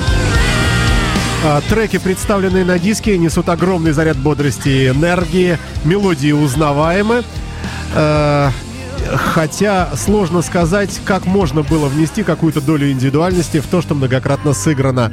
А, 1.45 1.59
Треки, 1.59 1.97
представленные 1.97 2.63
на 2.63 2.79
диске, 2.79 3.17
несут 3.17 3.49
огромный 3.49 3.91
заряд 3.91 4.15
бодрости 4.15 4.69
и 4.69 4.87
энергии, 4.87 5.57
мелодии 5.83 6.31
узнаваемы. 6.31 7.23
Э, 7.93 8.49
Хотя 9.15 9.89
сложно 9.97 10.41
сказать, 10.41 11.01
как 11.03 11.25
можно 11.25 11.61
было 11.61 11.89
внести 11.89 12.23
какую-то 12.23 12.61
долю 12.61 12.89
индивидуальности 12.89 13.59
в 13.59 13.67
то, 13.67 13.81
что 13.81 13.95
многократно 13.95 14.53
сыграно. 14.53 15.11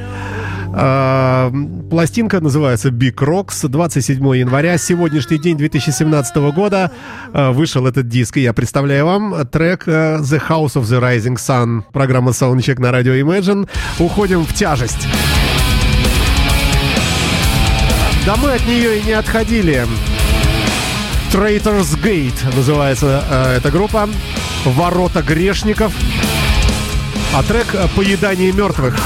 Э, 0.73 1.51
Пластинка 1.90 2.40
называется 2.40 2.90
Big 2.90 3.16
Rocks. 3.16 3.66
27 3.66 4.37
января, 4.37 4.79
сегодняшний 4.79 5.38
день 5.38 5.57
2017 5.57 6.53
года, 6.53 6.93
э, 7.33 7.51
вышел 7.51 7.88
этот 7.88 8.07
диск. 8.07 8.37
И 8.37 8.43
я 8.43 8.53
представляю 8.53 9.07
вам 9.07 9.49
трек 9.49 9.88
The 9.88 10.40
House 10.49 10.75
of 10.75 10.83
the 10.83 11.01
Rising 11.01 11.38
Sun. 11.38 11.83
Программа 11.93 12.31
Soundcheck 12.31 12.81
на 12.81 12.93
радио 12.93 13.14
Imagine. 13.14 13.69
Уходим 13.99 14.45
в 14.45 14.55
тяжесть. 14.55 15.09
Да 18.26 18.37
мы 18.37 18.52
от 18.52 18.66
нее 18.66 19.00
и 19.00 19.02
не 19.02 19.12
отходили. 19.12 19.87
Traitors 21.33 21.98
Gate 22.02 22.54
называется 22.54 23.24
э, 23.28 23.56
эта 23.56 23.70
группа. 23.70 24.09
Ворота 24.64 25.22
грешников. 25.22 25.92
А 27.35 27.42
трек 27.42 27.74
«Поедание 27.96 28.52
мертвых». 28.52 28.98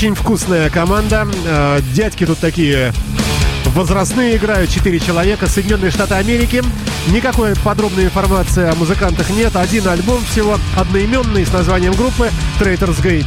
Очень 0.00 0.14
вкусная 0.14 0.70
команда. 0.70 1.28
Э, 1.44 1.78
Дядьки 1.92 2.24
тут 2.24 2.38
такие 2.38 2.90
возрастные 3.74 4.38
играют. 4.38 4.70
Четыре 4.70 4.98
человека. 4.98 5.46
Соединенные 5.46 5.90
Штаты 5.90 6.14
Америки. 6.14 6.62
Никакой 7.08 7.54
подробной 7.54 8.04
информации 8.04 8.66
о 8.66 8.74
музыкантах 8.76 9.28
нет. 9.28 9.56
Один 9.56 9.86
альбом 9.88 10.24
всего 10.24 10.56
одноименный 10.74 11.44
с 11.44 11.52
названием 11.52 11.92
группы 11.92 12.30
Traitors 12.58 13.02
Gate. 13.02 13.26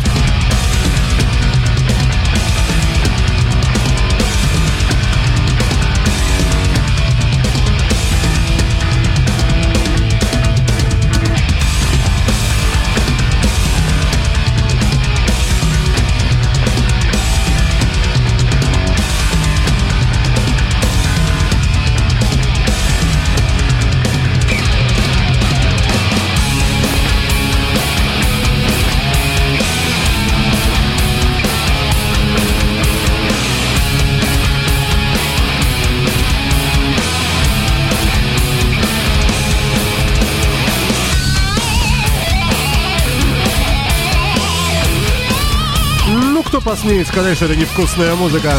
Кто 46.83 46.89
посмеет 46.89 47.07
сказать, 47.07 47.37
что 47.37 47.45
это 47.45 47.55
невкусная 47.55 48.13
музыка? 48.15 48.51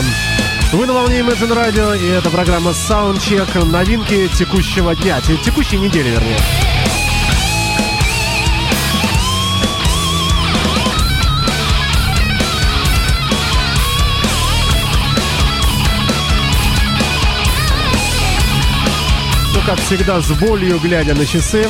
Вы 0.73 0.87
на 0.87 0.95
волне 0.95 1.19
Imagine 1.19 1.53
Radio, 1.53 1.95
и 1.95 2.07
это 2.07 2.31
программа 2.31 2.71
Soundcheck. 2.71 3.63
Новинки 3.67 4.29
текущего 4.29 4.95
дня, 4.97 5.21
те- 5.21 5.37
текущей 5.37 5.77
недели, 5.77 6.09
вернее. 6.09 6.39
Как 19.67 19.79
всегда, 19.79 20.21
с 20.21 20.31
болью 20.33 20.79
глядя 20.79 21.15
на 21.15 21.25
часы 21.25 21.67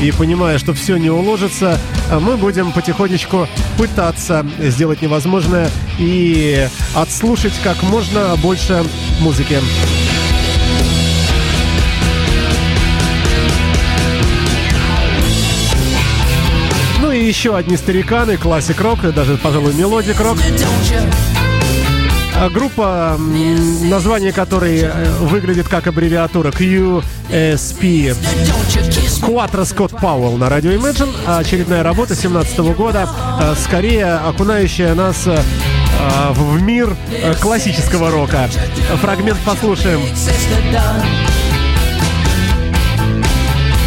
и 0.00 0.10
понимая, 0.12 0.58
что 0.58 0.72
все 0.72 0.96
не 0.96 1.10
уложится, 1.10 1.78
а 2.10 2.18
мы 2.18 2.36
будем 2.36 2.72
потихонечку 2.72 3.48
пытаться 3.76 4.46
сделать 4.58 5.02
невозможное 5.02 5.70
и 5.98 6.66
отслушать 6.94 7.52
как 7.62 7.82
можно 7.82 8.34
больше 8.36 8.84
музыки. 9.20 9.58
Ну 17.00 17.12
и 17.12 17.24
еще 17.24 17.56
одни 17.56 17.76
стариканы, 17.76 18.36
classic 18.36 18.80
rock, 18.80 19.00
даже, 19.12 19.36
пожалуй, 19.36 19.74
melodic 19.74 20.18
rock. 20.20 20.38
А 22.36 22.48
Группа, 22.50 23.16
название 23.18 24.32
которой 24.32 24.80
э, 24.80 25.10
выглядит 25.20 25.68
как 25.68 25.86
аббревиатура 25.86 26.50
QSP. 26.50 28.16
Quattro 29.22 29.64
Скотт 29.64 29.92
Пауэлл 29.92 30.36
на 30.36 30.48
радио 30.48 30.72
Imagine. 30.72 31.14
Очередная 31.26 31.82
работа 31.82 32.16
17 32.16 32.58
года, 32.76 33.08
э, 33.40 33.54
скорее 33.62 34.14
окунающая 34.16 34.94
нас 34.94 35.26
э, 35.26 35.40
в 36.32 36.60
мир 36.60 36.96
классического 37.40 38.10
рока. 38.10 38.48
Фрагмент 39.00 39.38
послушаем. 39.44 40.00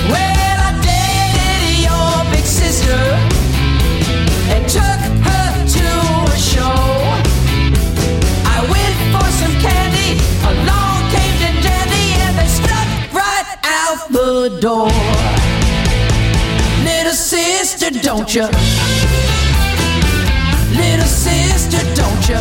Well, 0.10 0.16
I 0.16 0.74
dated 0.82 1.84
your 1.84 2.32
big 2.32 2.46
sister 2.46 2.98
and 4.50 4.68
took 4.70 5.07
door. 14.28 14.90
Little 16.84 17.14
sister, 17.14 17.90
don't 17.92 18.36
you? 18.36 18.44
Little 20.76 21.08
sister, 21.08 21.80
don't 21.96 22.28
you? 22.28 22.40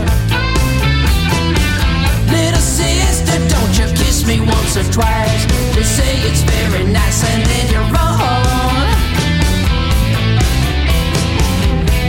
Little 2.35 2.61
sister, 2.61 3.39
don't 3.55 3.79
you 3.79 3.87
kiss 3.95 4.27
me 4.27 4.41
once 4.41 4.77
or 4.77 4.83
twice? 4.91 5.45
They 5.77 5.85
say 5.85 6.13
it's 6.29 6.43
very 6.43 6.85
nice 6.91 7.23
and 7.31 7.43
then 7.45 7.71
you're 7.71 7.89
wrong. 7.95 8.89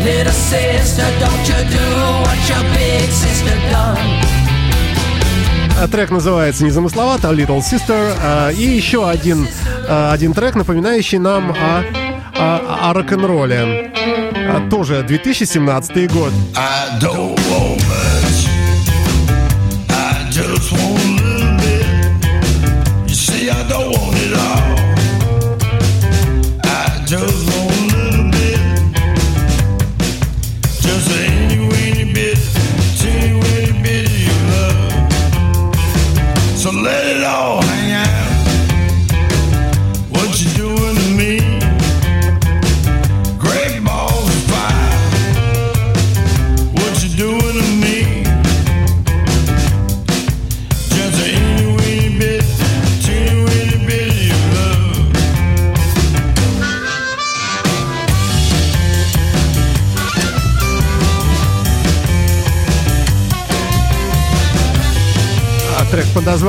Little 0.04 0.34
sister, 0.34 1.08
don't 1.20 1.46
you 1.50 1.62
do 1.78 1.88
what 2.26 2.40
your 2.50 2.64
big 2.74 3.10
sister 3.12 3.56
done? 3.70 4.47
А 5.80 5.88
Трек 5.88 6.10
называется 6.10 6.64
незамысловато 6.66 7.30
Little 7.32 7.60
Sister. 7.60 8.14
а, 8.22 8.50
И 8.50 8.64
еще 8.64 9.08
один, 9.08 9.48
а, 9.88 10.12
один 10.12 10.34
трек, 10.34 10.56
напоминающий 10.56 11.20
нам 11.20 11.52
о, 11.52 11.84
о- 12.36 12.90
о 12.90 12.94
рок-н-ролле. 12.94 13.92
Тоже 14.72 15.04
2017 15.04 16.08
год. 16.12 16.32
I 16.56 17.00
don't 17.00 17.38
want 17.50 17.87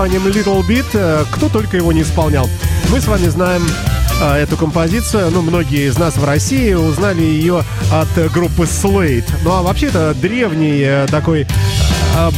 названием 0.09 0.27
Little 0.27 0.67
Bit. 0.67 0.87
Э, 0.95 1.25
Кто 1.31 1.49
только 1.49 1.77
его 1.77 1.93
не 1.93 2.03
исполнял. 2.03 2.49
Мы 2.91 3.01
с 3.01 3.07
вами 3.07 3.29
знаем 3.29 3.63
а, 4.21 4.39
эту 4.39 4.57
композицию. 4.57 5.31
Ну, 5.31 5.43
многие 5.43 5.89
из 5.89 5.99
нас 5.99 6.17
в 6.17 6.25
России 6.25 6.73
узнали 6.73 7.21
ее 7.21 7.63
от 7.93 8.09
э, 8.17 8.29
группы 8.29 8.63
Slate. 8.63 9.29
Ну, 9.45 9.53
а 9.53 9.63
вообще 9.63 9.87
это 9.87 10.15
древний 10.15 10.81
э, 10.83 11.07
такой 11.11 11.47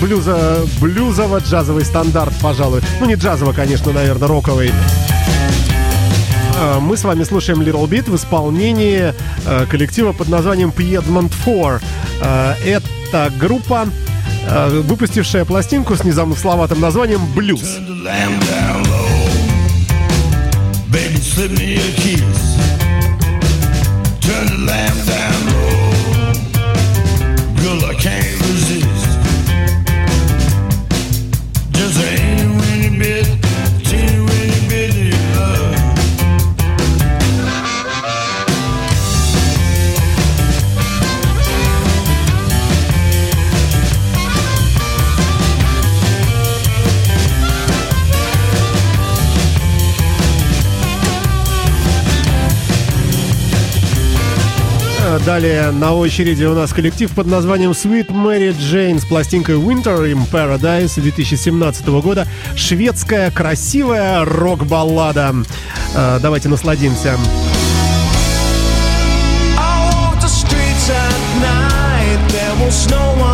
блюза, 0.01 0.67
блюзово-джазовый 0.81 1.85
стандарт, 1.85 2.35
пожалуй. 2.43 2.83
Ну, 2.99 3.07
не 3.07 3.15
джазово, 3.15 3.53
конечно, 3.53 3.93
наверное, 3.93 4.29
роковый. 4.29 4.73
Мы 6.81 6.97
с 6.97 7.05
вами 7.05 7.23
слушаем 7.23 7.63
Little 7.63 7.89
Bit 7.89 8.11
в 8.11 8.17
исполнении 8.17 9.15
э, 9.47 9.67
коллектива 9.67 10.13
под 10.13 10.29
названием 10.29 10.71
Piedmont 10.77 11.33
4. 11.45 11.81
Э, 12.21 12.55
Это 12.65 13.33
группа, 13.39 13.87
э, 13.87 14.10
выпустившая 14.49 15.45
пластинку 15.45 15.97
с 15.97 16.05
незамысловатым 16.05 16.81
названием 16.81 17.21
«Блюз». 17.35 17.79
Baby, 20.91 21.21
slip 21.21 21.53
me 21.53 21.75
a 21.75 21.93
kiss. 22.01 22.59
Turn 24.21 24.47
the 24.49 24.67
lamp 24.67 25.07
down 25.07 25.20
Далее 55.27 55.71
на 55.71 55.95
очереди 55.95 56.45
у 56.45 56.55
нас 56.55 56.73
коллектив 56.73 57.11
под 57.13 57.27
названием 57.27 57.73
Sweet 57.73 58.09
Mary 58.09 58.57
Jane 58.57 58.99
с 58.99 59.05
пластинкой 59.05 59.57
Winter 59.57 60.11
in 60.11 60.19
Paradise 60.31 60.99
2017 61.01 61.87
года. 62.03 62.27
Шведская 62.57 63.31
красивая 63.31 64.25
рок-баллада. 64.25 65.35
Э, 65.95 66.19
Давайте 66.23 66.49
насладимся. 66.49 67.19
I 69.59 69.91
walked 69.93 70.23
the 70.23 70.29
streets 70.29 70.89
at 70.89 71.13
night. 71.43 72.19
There 72.33 72.67
was 72.67 72.89
no 72.91 73.23
one 73.23 73.30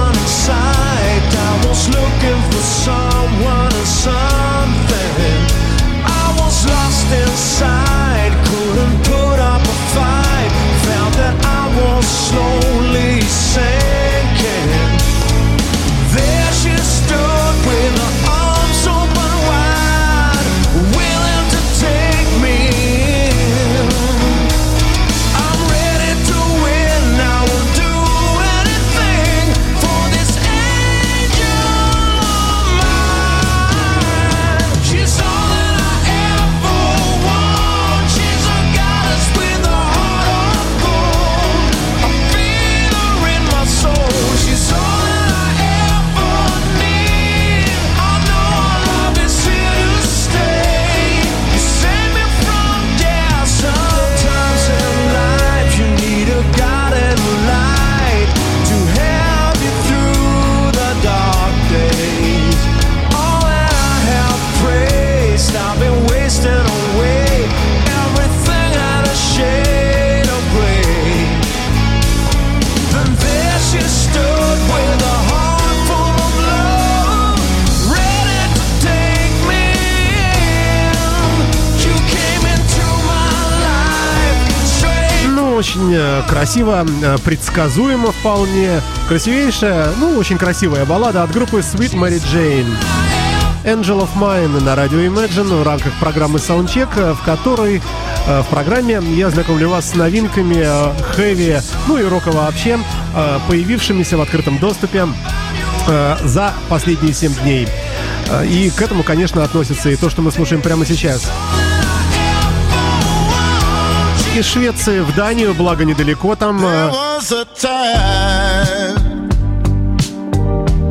очень 85.76 85.94
э, 85.94 86.22
красиво, 86.28 86.86
э, 87.02 87.16
предсказуемо 87.24 88.10
вполне. 88.12 88.80
Красивейшая, 89.08 89.92
ну, 89.98 90.16
очень 90.16 90.38
красивая 90.38 90.84
баллада 90.84 91.22
от 91.22 91.30
группы 91.32 91.58
Sweet 91.58 91.92
Mary 91.94 92.22
Jane. 92.32 92.66
Angel 93.64 94.00
of 94.00 94.08
Mine 94.16 94.62
на 94.62 94.74
радио 94.74 94.98
Imagine 95.00 95.60
в 95.60 95.62
рамках 95.62 95.92
программы 96.00 96.38
Soundcheck, 96.38 96.88
э, 96.96 97.12
в 97.12 97.22
которой 97.24 97.82
в 98.26 98.46
программе 98.50 99.00
я 99.14 99.30
знакомлю 99.30 99.68
вас 99.68 99.90
с 99.90 99.94
новинками 99.94 100.66
хэви, 101.14 101.58
ну 101.86 101.96
и 101.96 102.02
рока 102.02 102.32
вообще, 102.32 102.76
появившимися 103.46 104.16
в 104.16 104.20
открытом 104.20 104.58
доступе 104.58 105.06
за 106.24 106.52
последние 106.68 107.14
7 107.14 107.32
дней. 107.34 107.68
И 108.46 108.72
к 108.74 108.82
этому, 108.82 109.04
конечно, 109.04 109.44
относится 109.44 109.90
и 109.90 109.94
то, 109.94 110.10
что 110.10 110.22
мы 110.22 110.32
слушаем 110.32 110.60
прямо 110.60 110.84
сейчас. 110.84 111.30
Из 114.36 114.44
Швеции 114.44 115.00
в 115.00 115.14
Данию, 115.14 115.54
благо 115.54 115.86
недалеко 115.86 116.36
там, 116.36 116.62
э, 116.62 116.90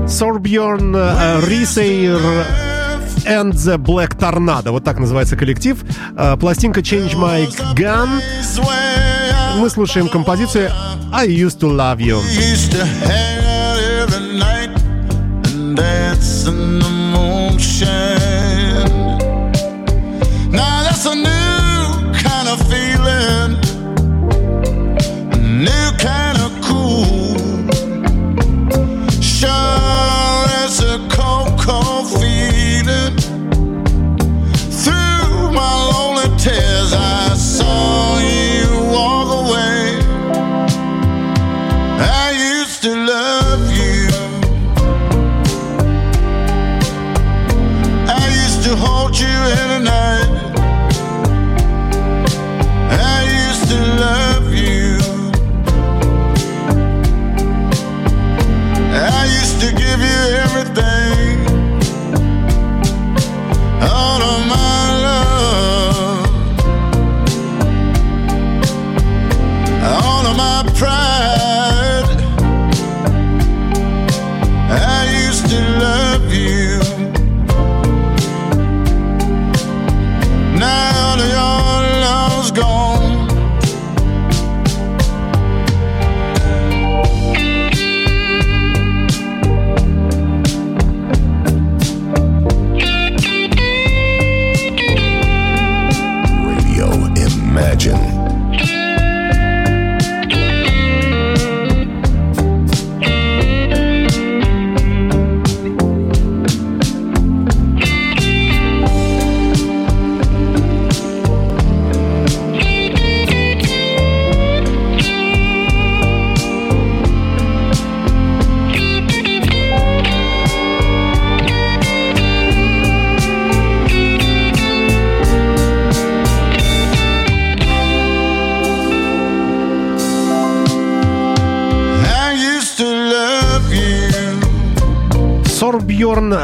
Сорбьерн 0.08 0.96
Рисейр 1.46 2.20
and 3.28 3.52
the 3.52 3.78
Black 3.78 4.18
Tornado. 4.18 4.72
Вот 4.72 4.84
так 4.84 4.98
называется 4.98 5.38
коллектив. 5.38 5.78
Э, 6.18 6.36
Пластинка 6.38 6.80
Change 6.80 7.14
My 7.14 7.48
Gun. 7.76 8.20
Мы 9.58 9.70
слушаем 9.70 10.10
композицию 10.10 10.72
I 11.14 11.28
Used 11.28 11.60
to 11.60 11.70
Love 11.70 12.00
You. 12.00 12.20
Dance 15.76 16.48
in 16.48 16.80
the 16.80 16.90
moonshine. 17.14 18.25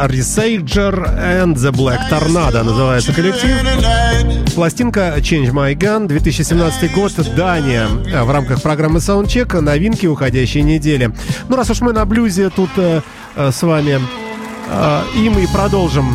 Рисейджер 0.07 0.95
and 1.15 1.55
the 1.55 1.71
Black 1.71 2.09
Tornado 2.09 2.63
называется 2.63 3.13
коллектив. 3.13 3.55
Пластинка 4.55 5.15
Change 5.19 5.51
My 5.51 5.75
Gun, 5.75 6.07
2017 6.07 6.91
год, 6.93 7.13
Дания. 7.35 7.87
В 8.23 8.31
рамках 8.31 8.63
программы 8.63 8.97
Soundcheck 8.97 9.59
новинки 9.61 10.07
уходящей 10.07 10.63
недели. 10.63 11.11
Ну, 11.49 11.55
раз 11.55 11.69
уж 11.69 11.81
мы 11.81 11.93
на 11.93 12.05
блюзе 12.05 12.49
тут 12.49 12.71
э, 12.77 13.01
э, 13.35 13.51
с 13.51 13.61
вами, 13.61 13.99
э, 14.69 15.01
и 15.17 15.29
мы 15.29 15.47
продолжим. 15.47 16.07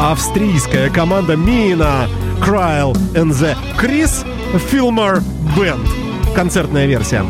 Австрийская 0.00 0.88
команда 0.88 1.36
Мина, 1.36 2.08
Крйл 2.40 2.92
and 3.14 3.30
the 3.30 3.54
Chris 3.78 4.24
Filmer 4.70 5.22
Band. 5.54 6.01
Концертная 6.34 6.86
версия. 6.86 7.24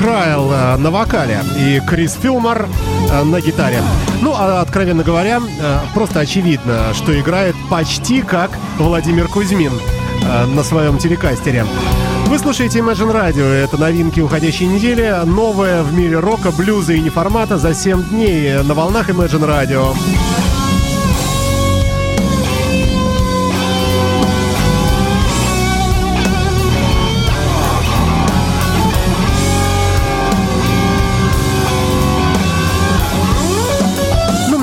Крайл 0.00 0.50
э, 0.50 0.76
на 0.78 0.90
вокале 0.90 1.42
и 1.58 1.78
Крис 1.86 2.14
Филмор 2.14 2.66
э, 3.10 3.22
на 3.22 3.38
гитаре. 3.38 3.82
Ну, 4.22 4.32
а 4.34 4.62
откровенно 4.62 5.02
говоря, 5.02 5.42
э, 5.42 5.78
просто 5.92 6.20
очевидно, 6.20 6.94
что 6.94 7.20
играет 7.20 7.54
почти 7.68 8.22
как 8.22 8.50
Владимир 8.78 9.28
Кузьмин 9.28 9.72
на 10.54 10.62
своем 10.64 10.96
телекастере. 10.96 11.66
Вы 12.26 12.38
слушаете 12.38 12.78
Imagine 12.78 13.12
Radio. 13.12 13.44
Это 13.44 13.76
новинки 13.76 14.20
уходящей 14.20 14.66
недели. 14.66 15.14
Новое 15.26 15.82
в 15.82 15.92
мире 15.92 16.18
рока, 16.18 16.50
блюза 16.50 16.94
и 16.94 17.00
неформата 17.00 17.58
за 17.58 17.74
7 17.74 18.04
дней 18.04 18.62
на 18.62 18.72
волнах 18.72 19.10
Imagine 19.10 19.46
Radio. 19.46 20.59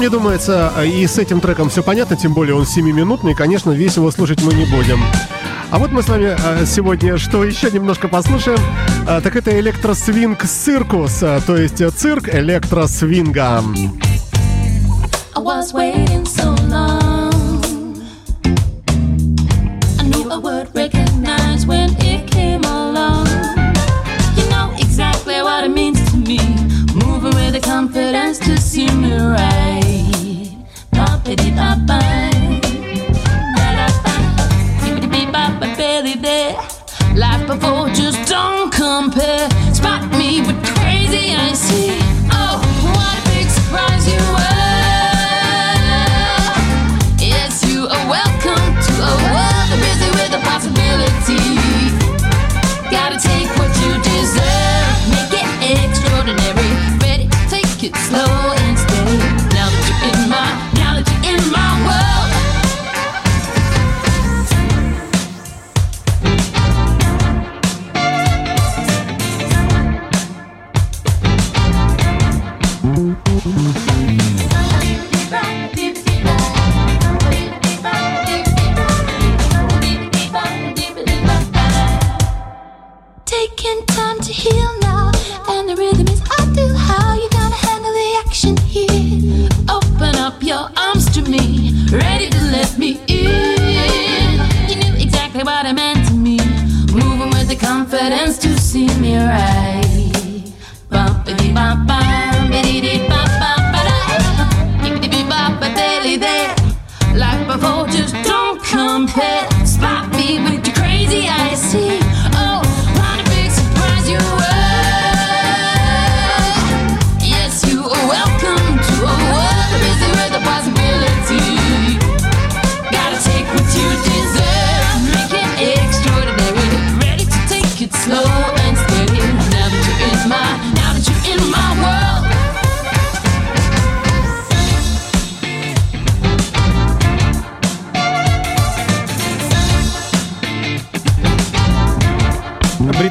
Мне 0.08 0.18
думается, 0.18 0.72
и 0.86 1.06
с 1.06 1.18
этим 1.18 1.42
треком 1.42 1.70
все 1.70 1.84
понятно, 1.84 2.16
тем 2.16 2.34
более 2.34 2.56
он 2.56 2.64
7-минутный, 2.64 3.36
конечно, 3.36 3.72
весь 3.72 3.98
его 3.98 4.10
слушать 4.10 4.42
мы 4.42 4.54
не 4.54 4.64
будем. 4.64 5.02
А 5.70 5.80
вот 5.80 5.92
мы 5.92 6.02
с 6.02 6.08
вами 6.08 6.34
э, 6.38 6.66
сегодня 6.66 7.18
что 7.18 7.44
еще 7.44 7.70
немножко 7.72 8.08
послушаем, 8.08 8.60
Э, 9.06 9.20
так 9.22 9.36
это 9.36 9.58
электросвинг 9.60 10.46
циркус, 10.46 11.24
э, 11.24 11.42
то 11.46 11.58
есть 11.58 11.82
цирк 11.98 12.34
электросвинга. 12.34 13.64
I 15.36 15.40
was. 15.40 15.74
The 27.60 27.68
confidence 27.68 28.38
to 28.40 28.58
see 28.58 28.88
me 28.88 29.14
right. 29.18 29.94
Barely 35.78 36.16
there. 36.16 36.56
Life 37.16 37.46
before 37.46 37.90
just 37.90 38.28
don't 38.28 38.72
compare. 38.72 39.48
Spot 39.74 40.10
me 40.18 40.42
with 40.42 40.66
crazy 40.66 41.36
I 41.36 41.54
see. 41.54 42.07
Taking 83.50 83.86
time 83.86 84.20
to 84.20 84.34
heal 84.34 84.80
now, 84.82 85.10
and 85.48 85.70
the 85.70 85.76
rhythm 85.78 86.06
is 86.10 86.22
I 86.38 86.54
do. 86.54 86.68
How 86.74 87.14
you 87.14 87.30
gonna 87.30 87.56
handle 87.56 87.94
the 87.94 88.24
action 88.26 88.58
here? 88.58 89.48
Open 89.70 90.16
up 90.18 90.44
your 90.44 90.70
arms 90.76 91.06
to 91.12 91.22
me, 91.22 91.72
ready 91.90 92.30
to 92.30 92.42
let 92.52 92.78
me 92.78 93.00
in. 93.08 94.34
You 94.68 94.76
knew 94.76 94.96
exactly 95.02 95.44
what 95.44 95.66
I 95.66 95.72
meant 95.72 96.06
to 96.10 96.14
me, 96.14 96.40
moving 96.92 97.30
with 97.30 97.48
the 97.48 97.56
confidence 97.56 98.38
to 98.40 98.50
see 98.60 98.88
me 99.00 99.16
right. 99.16 99.77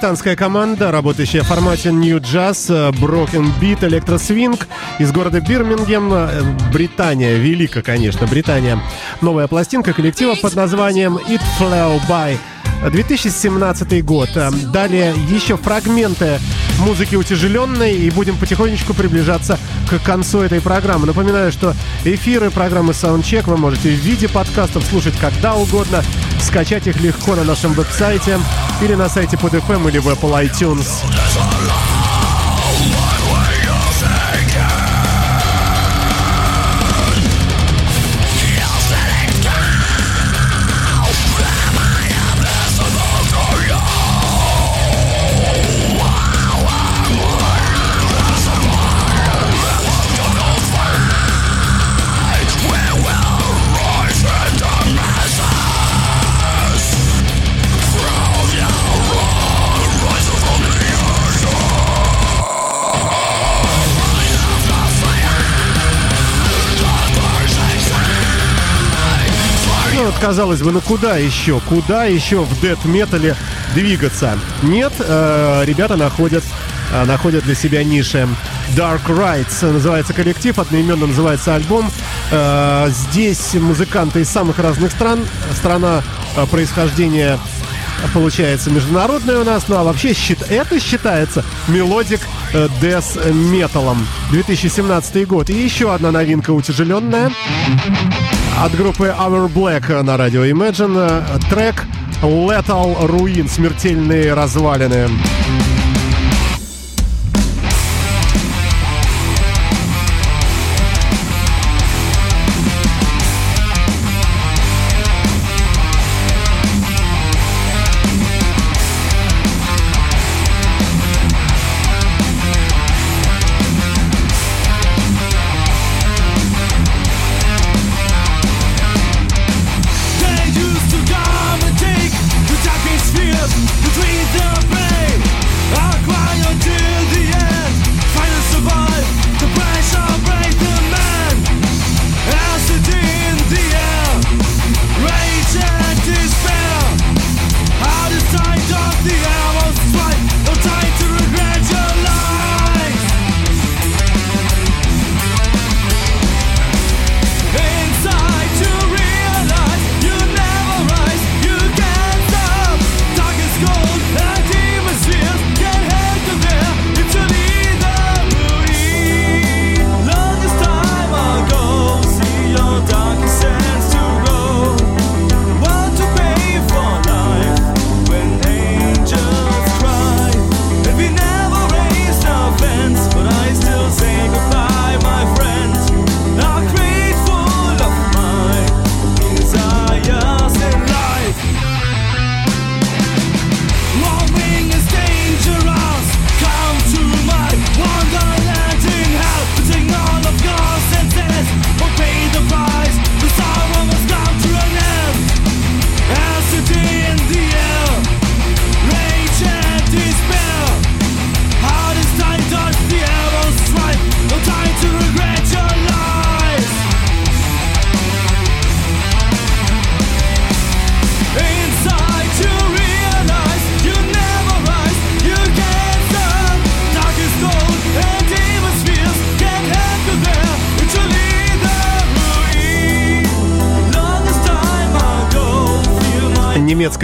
Британская 0.07 0.37
команда, 0.37 0.93
работающая 0.93 1.43
в 1.43 1.49
формате 1.49 1.91
New 1.91 2.19
Jazz, 2.19 2.67
э, 2.69 2.93
Broken 2.93 3.51
Beat, 3.61 3.81
Electroswing 3.81 4.57
из 5.01 5.11
города 5.11 5.41
Бирмингем, 5.41 6.15
э, 6.15 6.43
Британия, 6.73 7.39
велика, 7.39 7.83
конечно, 7.83 8.29
Британия. 8.29 8.79
Новая 9.21 9.49
пластинка 9.49 9.93
коллектива 9.93 10.37
под 10.37 10.55
названием 10.55 11.17
It 11.17 11.41
Flew 11.59 12.01
By. 12.09 12.39
2017 12.89 14.01
год. 14.03 14.29
Э, 14.37 14.51
Далее 14.73 15.13
еще 15.29 15.57
фрагменты 15.57 16.39
музыки 16.79 17.17
утяжеленной 17.17 17.97
и 17.97 18.09
будем 18.11 18.37
потихонечку 18.37 18.95
приближаться 18.95 19.59
к 19.91 19.99
концу 19.99 20.43
этой 20.43 20.61
программы. 20.61 21.07
Напоминаю, 21.07 21.51
что 21.51 21.75
эфиры 22.05 22.51
программы 22.51 22.93
Soundcheck 22.93 23.51
вы 23.51 23.57
можете 23.57 23.89
в 23.89 23.99
виде 23.99 24.29
подкастов 24.29 24.85
слушать 24.85 25.15
когда 25.21 25.57
угодно. 25.57 26.05
Скачать 26.41 26.87
их 26.87 27.01
легко 27.01 27.35
на 27.35 27.45
нашем 27.45 27.73
веб-сайте 27.73 28.39
или 28.81 28.95
на 28.95 29.09
сайте 29.09 29.37
под 29.37 29.55
FM 29.55 29.89
или 29.89 29.99
в 29.99 30.09
Apple 30.09 30.49
iTunes. 30.49 31.96
Казалось 70.21 70.61
бы, 70.63 70.73
ну 70.73 70.81
куда 70.81 71.17
еще? 71.17 71.61
Куда 71.61 72.05
еще 72.05 72.43
в 72.43 72.61
дэт-метале 72.61 73.37
двигаться? 73.75 74.39
Нет, 74.63 74.93
э, 74.99 75.63
ребята 75.65 75.97
находят, 75.97 76.45
э, 76.93 77.05
находят 77.05 77.45
для 77.45 77.55
себя 77.55 77.85
ниши. 77.85 78.29
Dark 78.77 79.07
Rites 79.07 79.71
называется 79.73 80.13
коллектив, 80.13 80.59
одноименно 80.59 81.07
называется 81.07 81.55
альбом. 81.55 81.91
Э, 82.31 82.89
здесь 82.91 83.55
музыканты 83.55 84.21
из 84.21 84.29
самых 84.29 84.59
разных 84.59 84.93
стран. 84.93 85.25
Страна 85.57 86.03
э, 86.37 86.47
происхождения 86.47 87.39
получается 88.13 88.71
международная 88.71 89.39
у 89.39 89.45
нас, 89.45 89.69
ну 89.69 89.77
а 89.77 89.83
вообще 89.83 90.13
щит- 90.13 90.45
это 90.51 90.79
считается 90.81 91.45
melodic 91.69 92.21
э, 92.53 92.69
death 92.81 93.33
металом. 93.33 94.07
2017 94.31 95.27
год. 95.27 95.51
И 95.51 95.55
еще 95.55 95.95
одна 95.95 96.11
новинка 96.11 96.51
утяжеленная 96.51 97.31
от 98.59 98.75
группы 98.75 99.15
Our 99.19 99.53
Black 99.53 100.03
на 100.03 100.17
радио 100.17 100.45
Imagine. 100.45 101.23
Трек 101.51 101.85
Lethal 102.23 102.97
Ruin, 103.07 103.49
смертельные 103.49 104.35
развалины. 104.35 105.09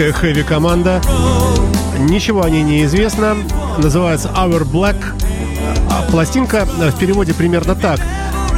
Немецкая 0.03 0.11
хэви-команда. 0.11 1.01
Ничего 1.99 2.43
о 2.43 2.49
ней 2.49 2.63
не 2.63 2.83
известно. 2.83 3.37
Называется 3.77 4.29
Our 4.35 4.63
Black. 4.69 4.97
Пластинка 6.11 6.67
э, 6.79 6.89
в 6.89 6.97
переводе 6.99 7.33
примерно 7.33 7.73
так. 7.75 7.99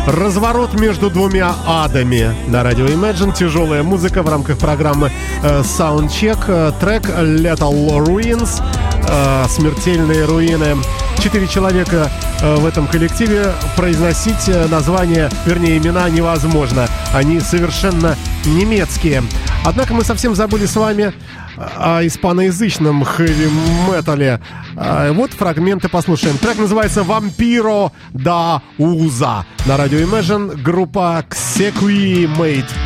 Разворот 0.08 0.74
между 0.80 1.10
двумя 1.10 1.54
адами 1.68 2.34
на 2.48 2.64
радио 2.64 2.86
Imagine. 2.86 3.36
Тяжелая 3.36 3.84
музыка 3.84 4.24
в 4.24 4.30
рамках 4.30 4.58
программы 4.58 5.12
э, 5.43 5.62
Soundcheck. 5.62 6.39
Э, 6.48 6.72
Трек 6.80 7.10
Lethal 7.10 8.04
Ruins. 8.04 8.62
э, 9.08 9.46
Смертельные 9.48 10.26
руины. 10.26 10.78
Четыре 11.20 11.48
человека 11.48 12.10
э, 12.41 12.56
в 12.56 12.66
этом 12.66 12.88
коллективе. 12.88 13.52
Произносить 13.76 14.48
э, 14.48 14.68
название, 14.68 15.30
вернее, 15.46 15.78
имена 15.78 16.10
невозможно. 16.10 16.88
Они 17.14 17.39
совершенно 17.39 18.16
немецкие. 18.46 19.24
Однако 19.66 19.95
мы 19.95 20.03
совсем 20.03 20.36
забыли 20.36 20.68
с 20.68 20.76
вами 20.76 21.11
о 21.57 22.05
испаноязычном 22.05 23.03
хэви-метале. 23.03 24.39
А, 24.78 25.11
Вот 25.11 25.32
фрагменты 25.32 25.89
послушаем. 25.89 26.38
Трек 26.38 26.57
называется 26.59 27.01
«Vampiro 27.01 27.91
da 28.13 28.61
Uza». 28.78 29.43
На 29.66 29.78
радио 29.78 29.97
Imagine 29.99 30.55
группа 30.61 31.26
Xequi 31.30 32.28
Mate. 32.38 32.84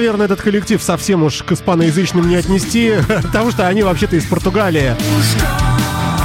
Наверное, 0.00 0.24
этот 0.24 0.40
коллектив 0.40 0.82
совсем 0.82 1.24
уж 1.24 1.42
к 1.42 1.52
испаноязычным 1.52 2.26
не 2.26 2.36
отнести, 2.36 2.94
потому 3.22 3.50
что 3.50 3.68
они 3.68 3.82
вообще-то 3.82 4.16
из 4.16 4.24
Португалии. 4.24 4.96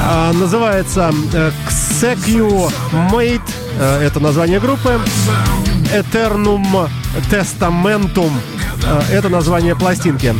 А, 0.01 0.32
называется 0.32 1.11
э, 1.34 1.51
Xecu 1.67 2.71
Mate, 3.11 3.41
э, 3.78 4.01
это 4.01 4.21
название 4.21 4.61
группы. 4.61 4.97
Eternum 5.93 6.89
Testamentum, 7.30 8.32
э, 8.86 9.01
это 9.11 9.28
название 9.28 9.76
пластинки. 9.76 10.34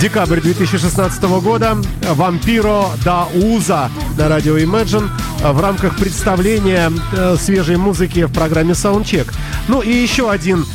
Декабрь 0.00 0.40
2016 0.40 1.22
года. 1.22 1.76
Vampiro 2.16 2.90
da 3.04 3.28
Uza 3.32 3.90
на 4.18 4.28
радио 4.28 4.58
Imagine 4.58 5.08
в 5.52 5.60
рамках 5.60 5.96
представления 5.98 6.90
свежей 7.38 7.76
музыки 7.76 8.24
в 8.24 8.32
программе 8.32 8.72
Soundcheck. 8.72 9.32
Ну 9.68 9.82
и 9.82 9.92
еще 9.92 10.28
один 10.28 10.66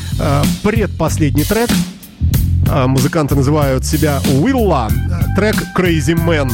предпоследний 0.64 1.43
трек. 1.43 1.70
Э, 2.70 2.88
Музыканты 2.88 3.36
называют 3.36 3.86
себя 3.86 4.20
Willa. 4.26 4.91
Трек 5.36 5.55
Crazy 5.76 6.15
Man. 6.15 6.51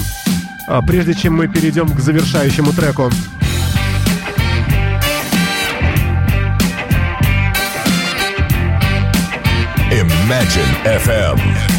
А, 0.67 0.81
Прежде 0.81 1.13
чем 1.13 1.35
мы 1.35 1.47
перейдем 1.47 1.87
к 1.87 1.99
завершающему 1.99 2.71
треку. 2.73 3.09
Imagine 9.91 10.73
FM. 10.85 11.72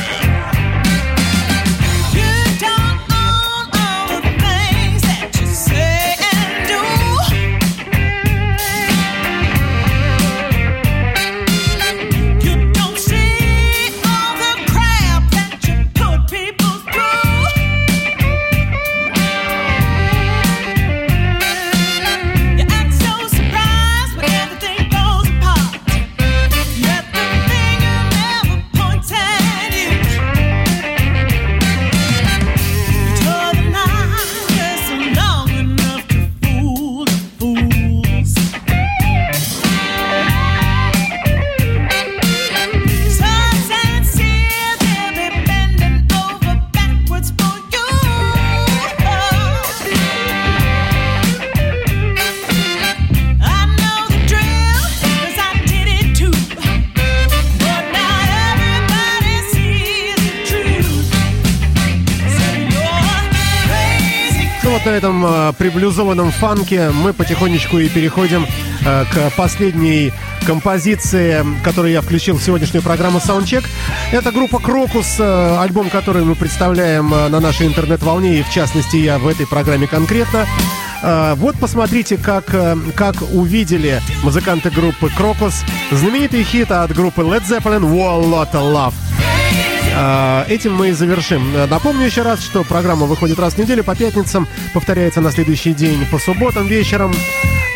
Этом 64.95 65.25
э, 65.27 65.53
приблюзованном 65.59 66.31
фанке 66.31 66.91
мы 66.91 67.13
потихонечку 67.13 67.79
и 67.79 67.89
переходим 67.89 68.47
э, 68.85 69.05
к 69.13 69.31
последней 69.37 70.13
композиции, 70.47 71.45
которую 71.63 71.93
я 71.93 72.01
включил 72.01 72.37
в 72.37 72.43
сегодняшнюю 72.43 72.83
программу 72.83 73.19
Soundcheck. 73.19 73.65
Это 74.13 74.31
группа 74.31 74.59
Крокус, 74.59 75.17
э, 75.19 75.57
альбом, 75.59 75.91
который 75.91 76.25
мы 76.25 76.35
представляем 76.35 77.13
э, 77.13 77.29
на 77.29 77.41
нашей 77.41 77.67
интернет-волне, 77.67 78.39
и 78.39 78.43
в 78.43 78.51
частности 78.51 78.97
я 78.97 79.19
в 79.19 79.27
этой 79.27 79.47
программе 79.47 79.87
конкретно. 79.87 80.47
Э, 81.03 81.35
Вот 81.37 81.57
посмотрите, 81.59 82.17
как, 82.17 82.55
э, 82.55 82.77
как 82.95 83.17
увидели 83.33 84.01
музыканты 84.23 84.71
группы 84.71 85.11
Крокус 85.17 85.63
знаменитый 85.91 86.45
хит 86.45 86.71
от 86.71 86.95
группы 86.95 87.23
Led 87.23 87.43
Zeppelin 87.43 87.83
«Wall 87.83 88.25
Lotta 88.25 88.61
Love». 88.61 88.95
А, 89.97 90.45
Этим 90.49 90.75
мы 90.75 90.89
и 90.89 90.93
завершим. 90.93 91.53
Напомню 91.69 92.07
еще 92.07 92.23
раз, 92.23 92.43
что 92.43 92.65
программа 92.65 93.07
выходит 93.07 93.39
раз 93.39 93.55
в 93.55 93.59
неделю 93.59 93.85
по 93.85 93.95
пятницам, 93.95 94.49
повторяется 94.73 95.21
на 95.21 95.31
следующий 95.31 95.73
день 95.73 96.05
по 96.11 96.19
субботам 96.19 96.67
вечером. 96.67 97.13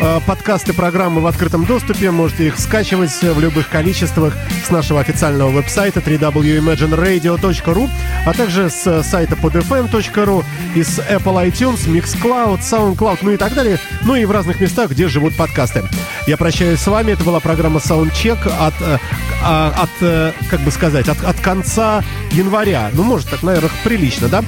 А, 0.01 0.19
Подкасты 0.21 0.73
программы 0.73 1.21
в 1.21 1.27
открытом 1.27 1.65
доступе. 1.65 2.11
Можете 2.11 2.47
их 2.47 2.57
скачивать 2.57 3.11
в 3.21 3.39
любых 3.39 3.69
количествах 3.69 4.33
с 4.65 4.69
нашего 4.69 5.01
официального 5.01 5.49
веб-сайта 5.49 5.99
www.imagineradio.ru, 5.99 7.89
а 8.25 8.33
также 8.33 8.69
с 8.69 9.03
сайта 9.03 9.35
podfm.ru, 9.35 10.45
из 10.75 10.99
Apple 10.99 11.49
iTunes, 11.49 11.87
Mixcloud, 11.87 12.59
SoundCloud, 12.59 13.19
ну 13.21 13.31
и 13.31 13.37
так 13.37 13.53
далее. 13.53 13.79
Ну 14.03 14.15
и 14.15 14.25
в 14.25 14.31
разных 14.31 14.61
местах, 14.61 14.91
где 14.91 15.07
живут 15.07 15.35
подкасты. 15.35 15.83
Я 16.27 16.37
прощаюсь 16.37 16.79
с 16.79 16.87
вами. 16.87 17.11
Это 17.11 17.23
была 17.23 17.39
программа 17.39 17.79
Soundcheck 17.79 18.39
от, 18.59 18.73
э, 18.81 18.97
а, 19.43 19.73
от 19.83 19.89
э, 20.01 20.31
как 20.49 20.61
бы 20.61 20.71
сказать, 20.71 21.09
от, 21.09 21.23
от 21.23 21.39
конца 21.41 22.03
января. 22.31 22.89
Ну, 22.93 23.03
может, 23.03 23.29
так, 23.29 23.43
наверное, 23.43 23.71
прилично, 23.83 24.29
да? 24.29 24.43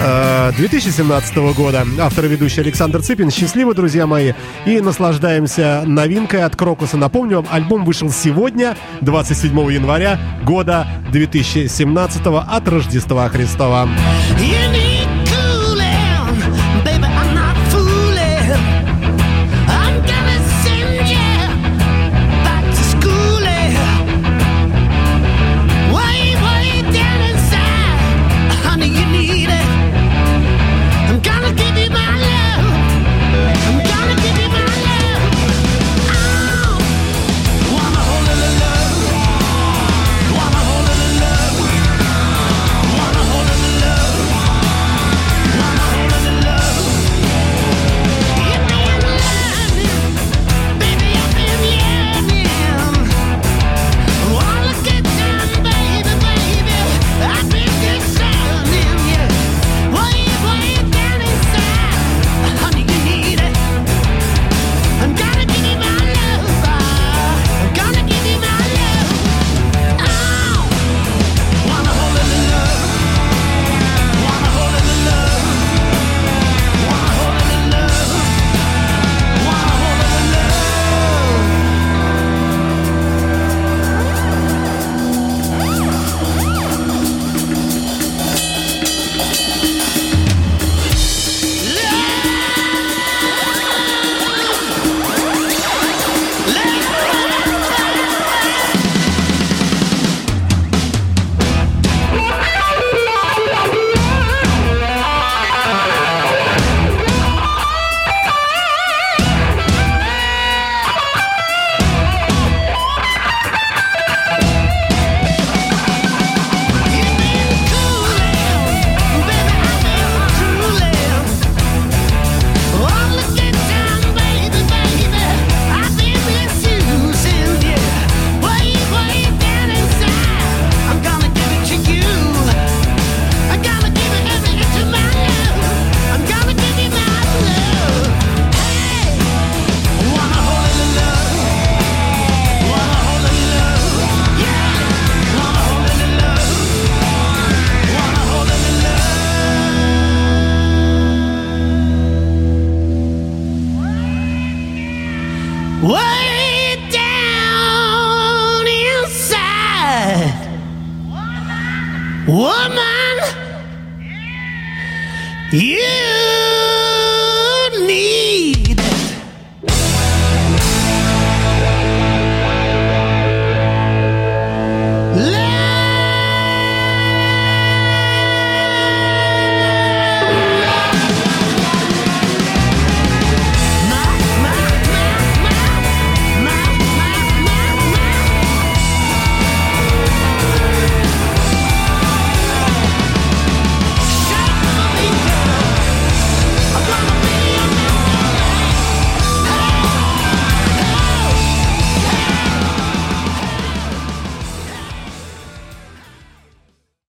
Э, 0.00 0.52
2017 0.56 1.36
года. 1.54 1.86
Автор 2.00 2.24
и 2.24 2.28
ведущий 2.28 2.60
Александр 2.60 3.02
Цыпин. 3.02 3.30
Счастливы, 3.30 3.74
друзья 3.74 4.06
мои. 4.06 4.32
И 4.66 4.80
наслаждаемся 4.80 5.82
новинкой 5.86 6.44
от 6.44 6.56
Крокуса. 6.56 6.96
Напомню 6.96 7.36
вам, 7.36 7.46
альбом 7.50 7.84
вышел 7.84 8.10
сегодня, 8.10 8.76
27 9.00 9.56
января 9.72 10.18
года 10.44 10.86
2017 11.12 12.22
от 12.26 12.68
Рождества 12.68 13.28
Христова. 13.28 13.88
You 14.38 14.63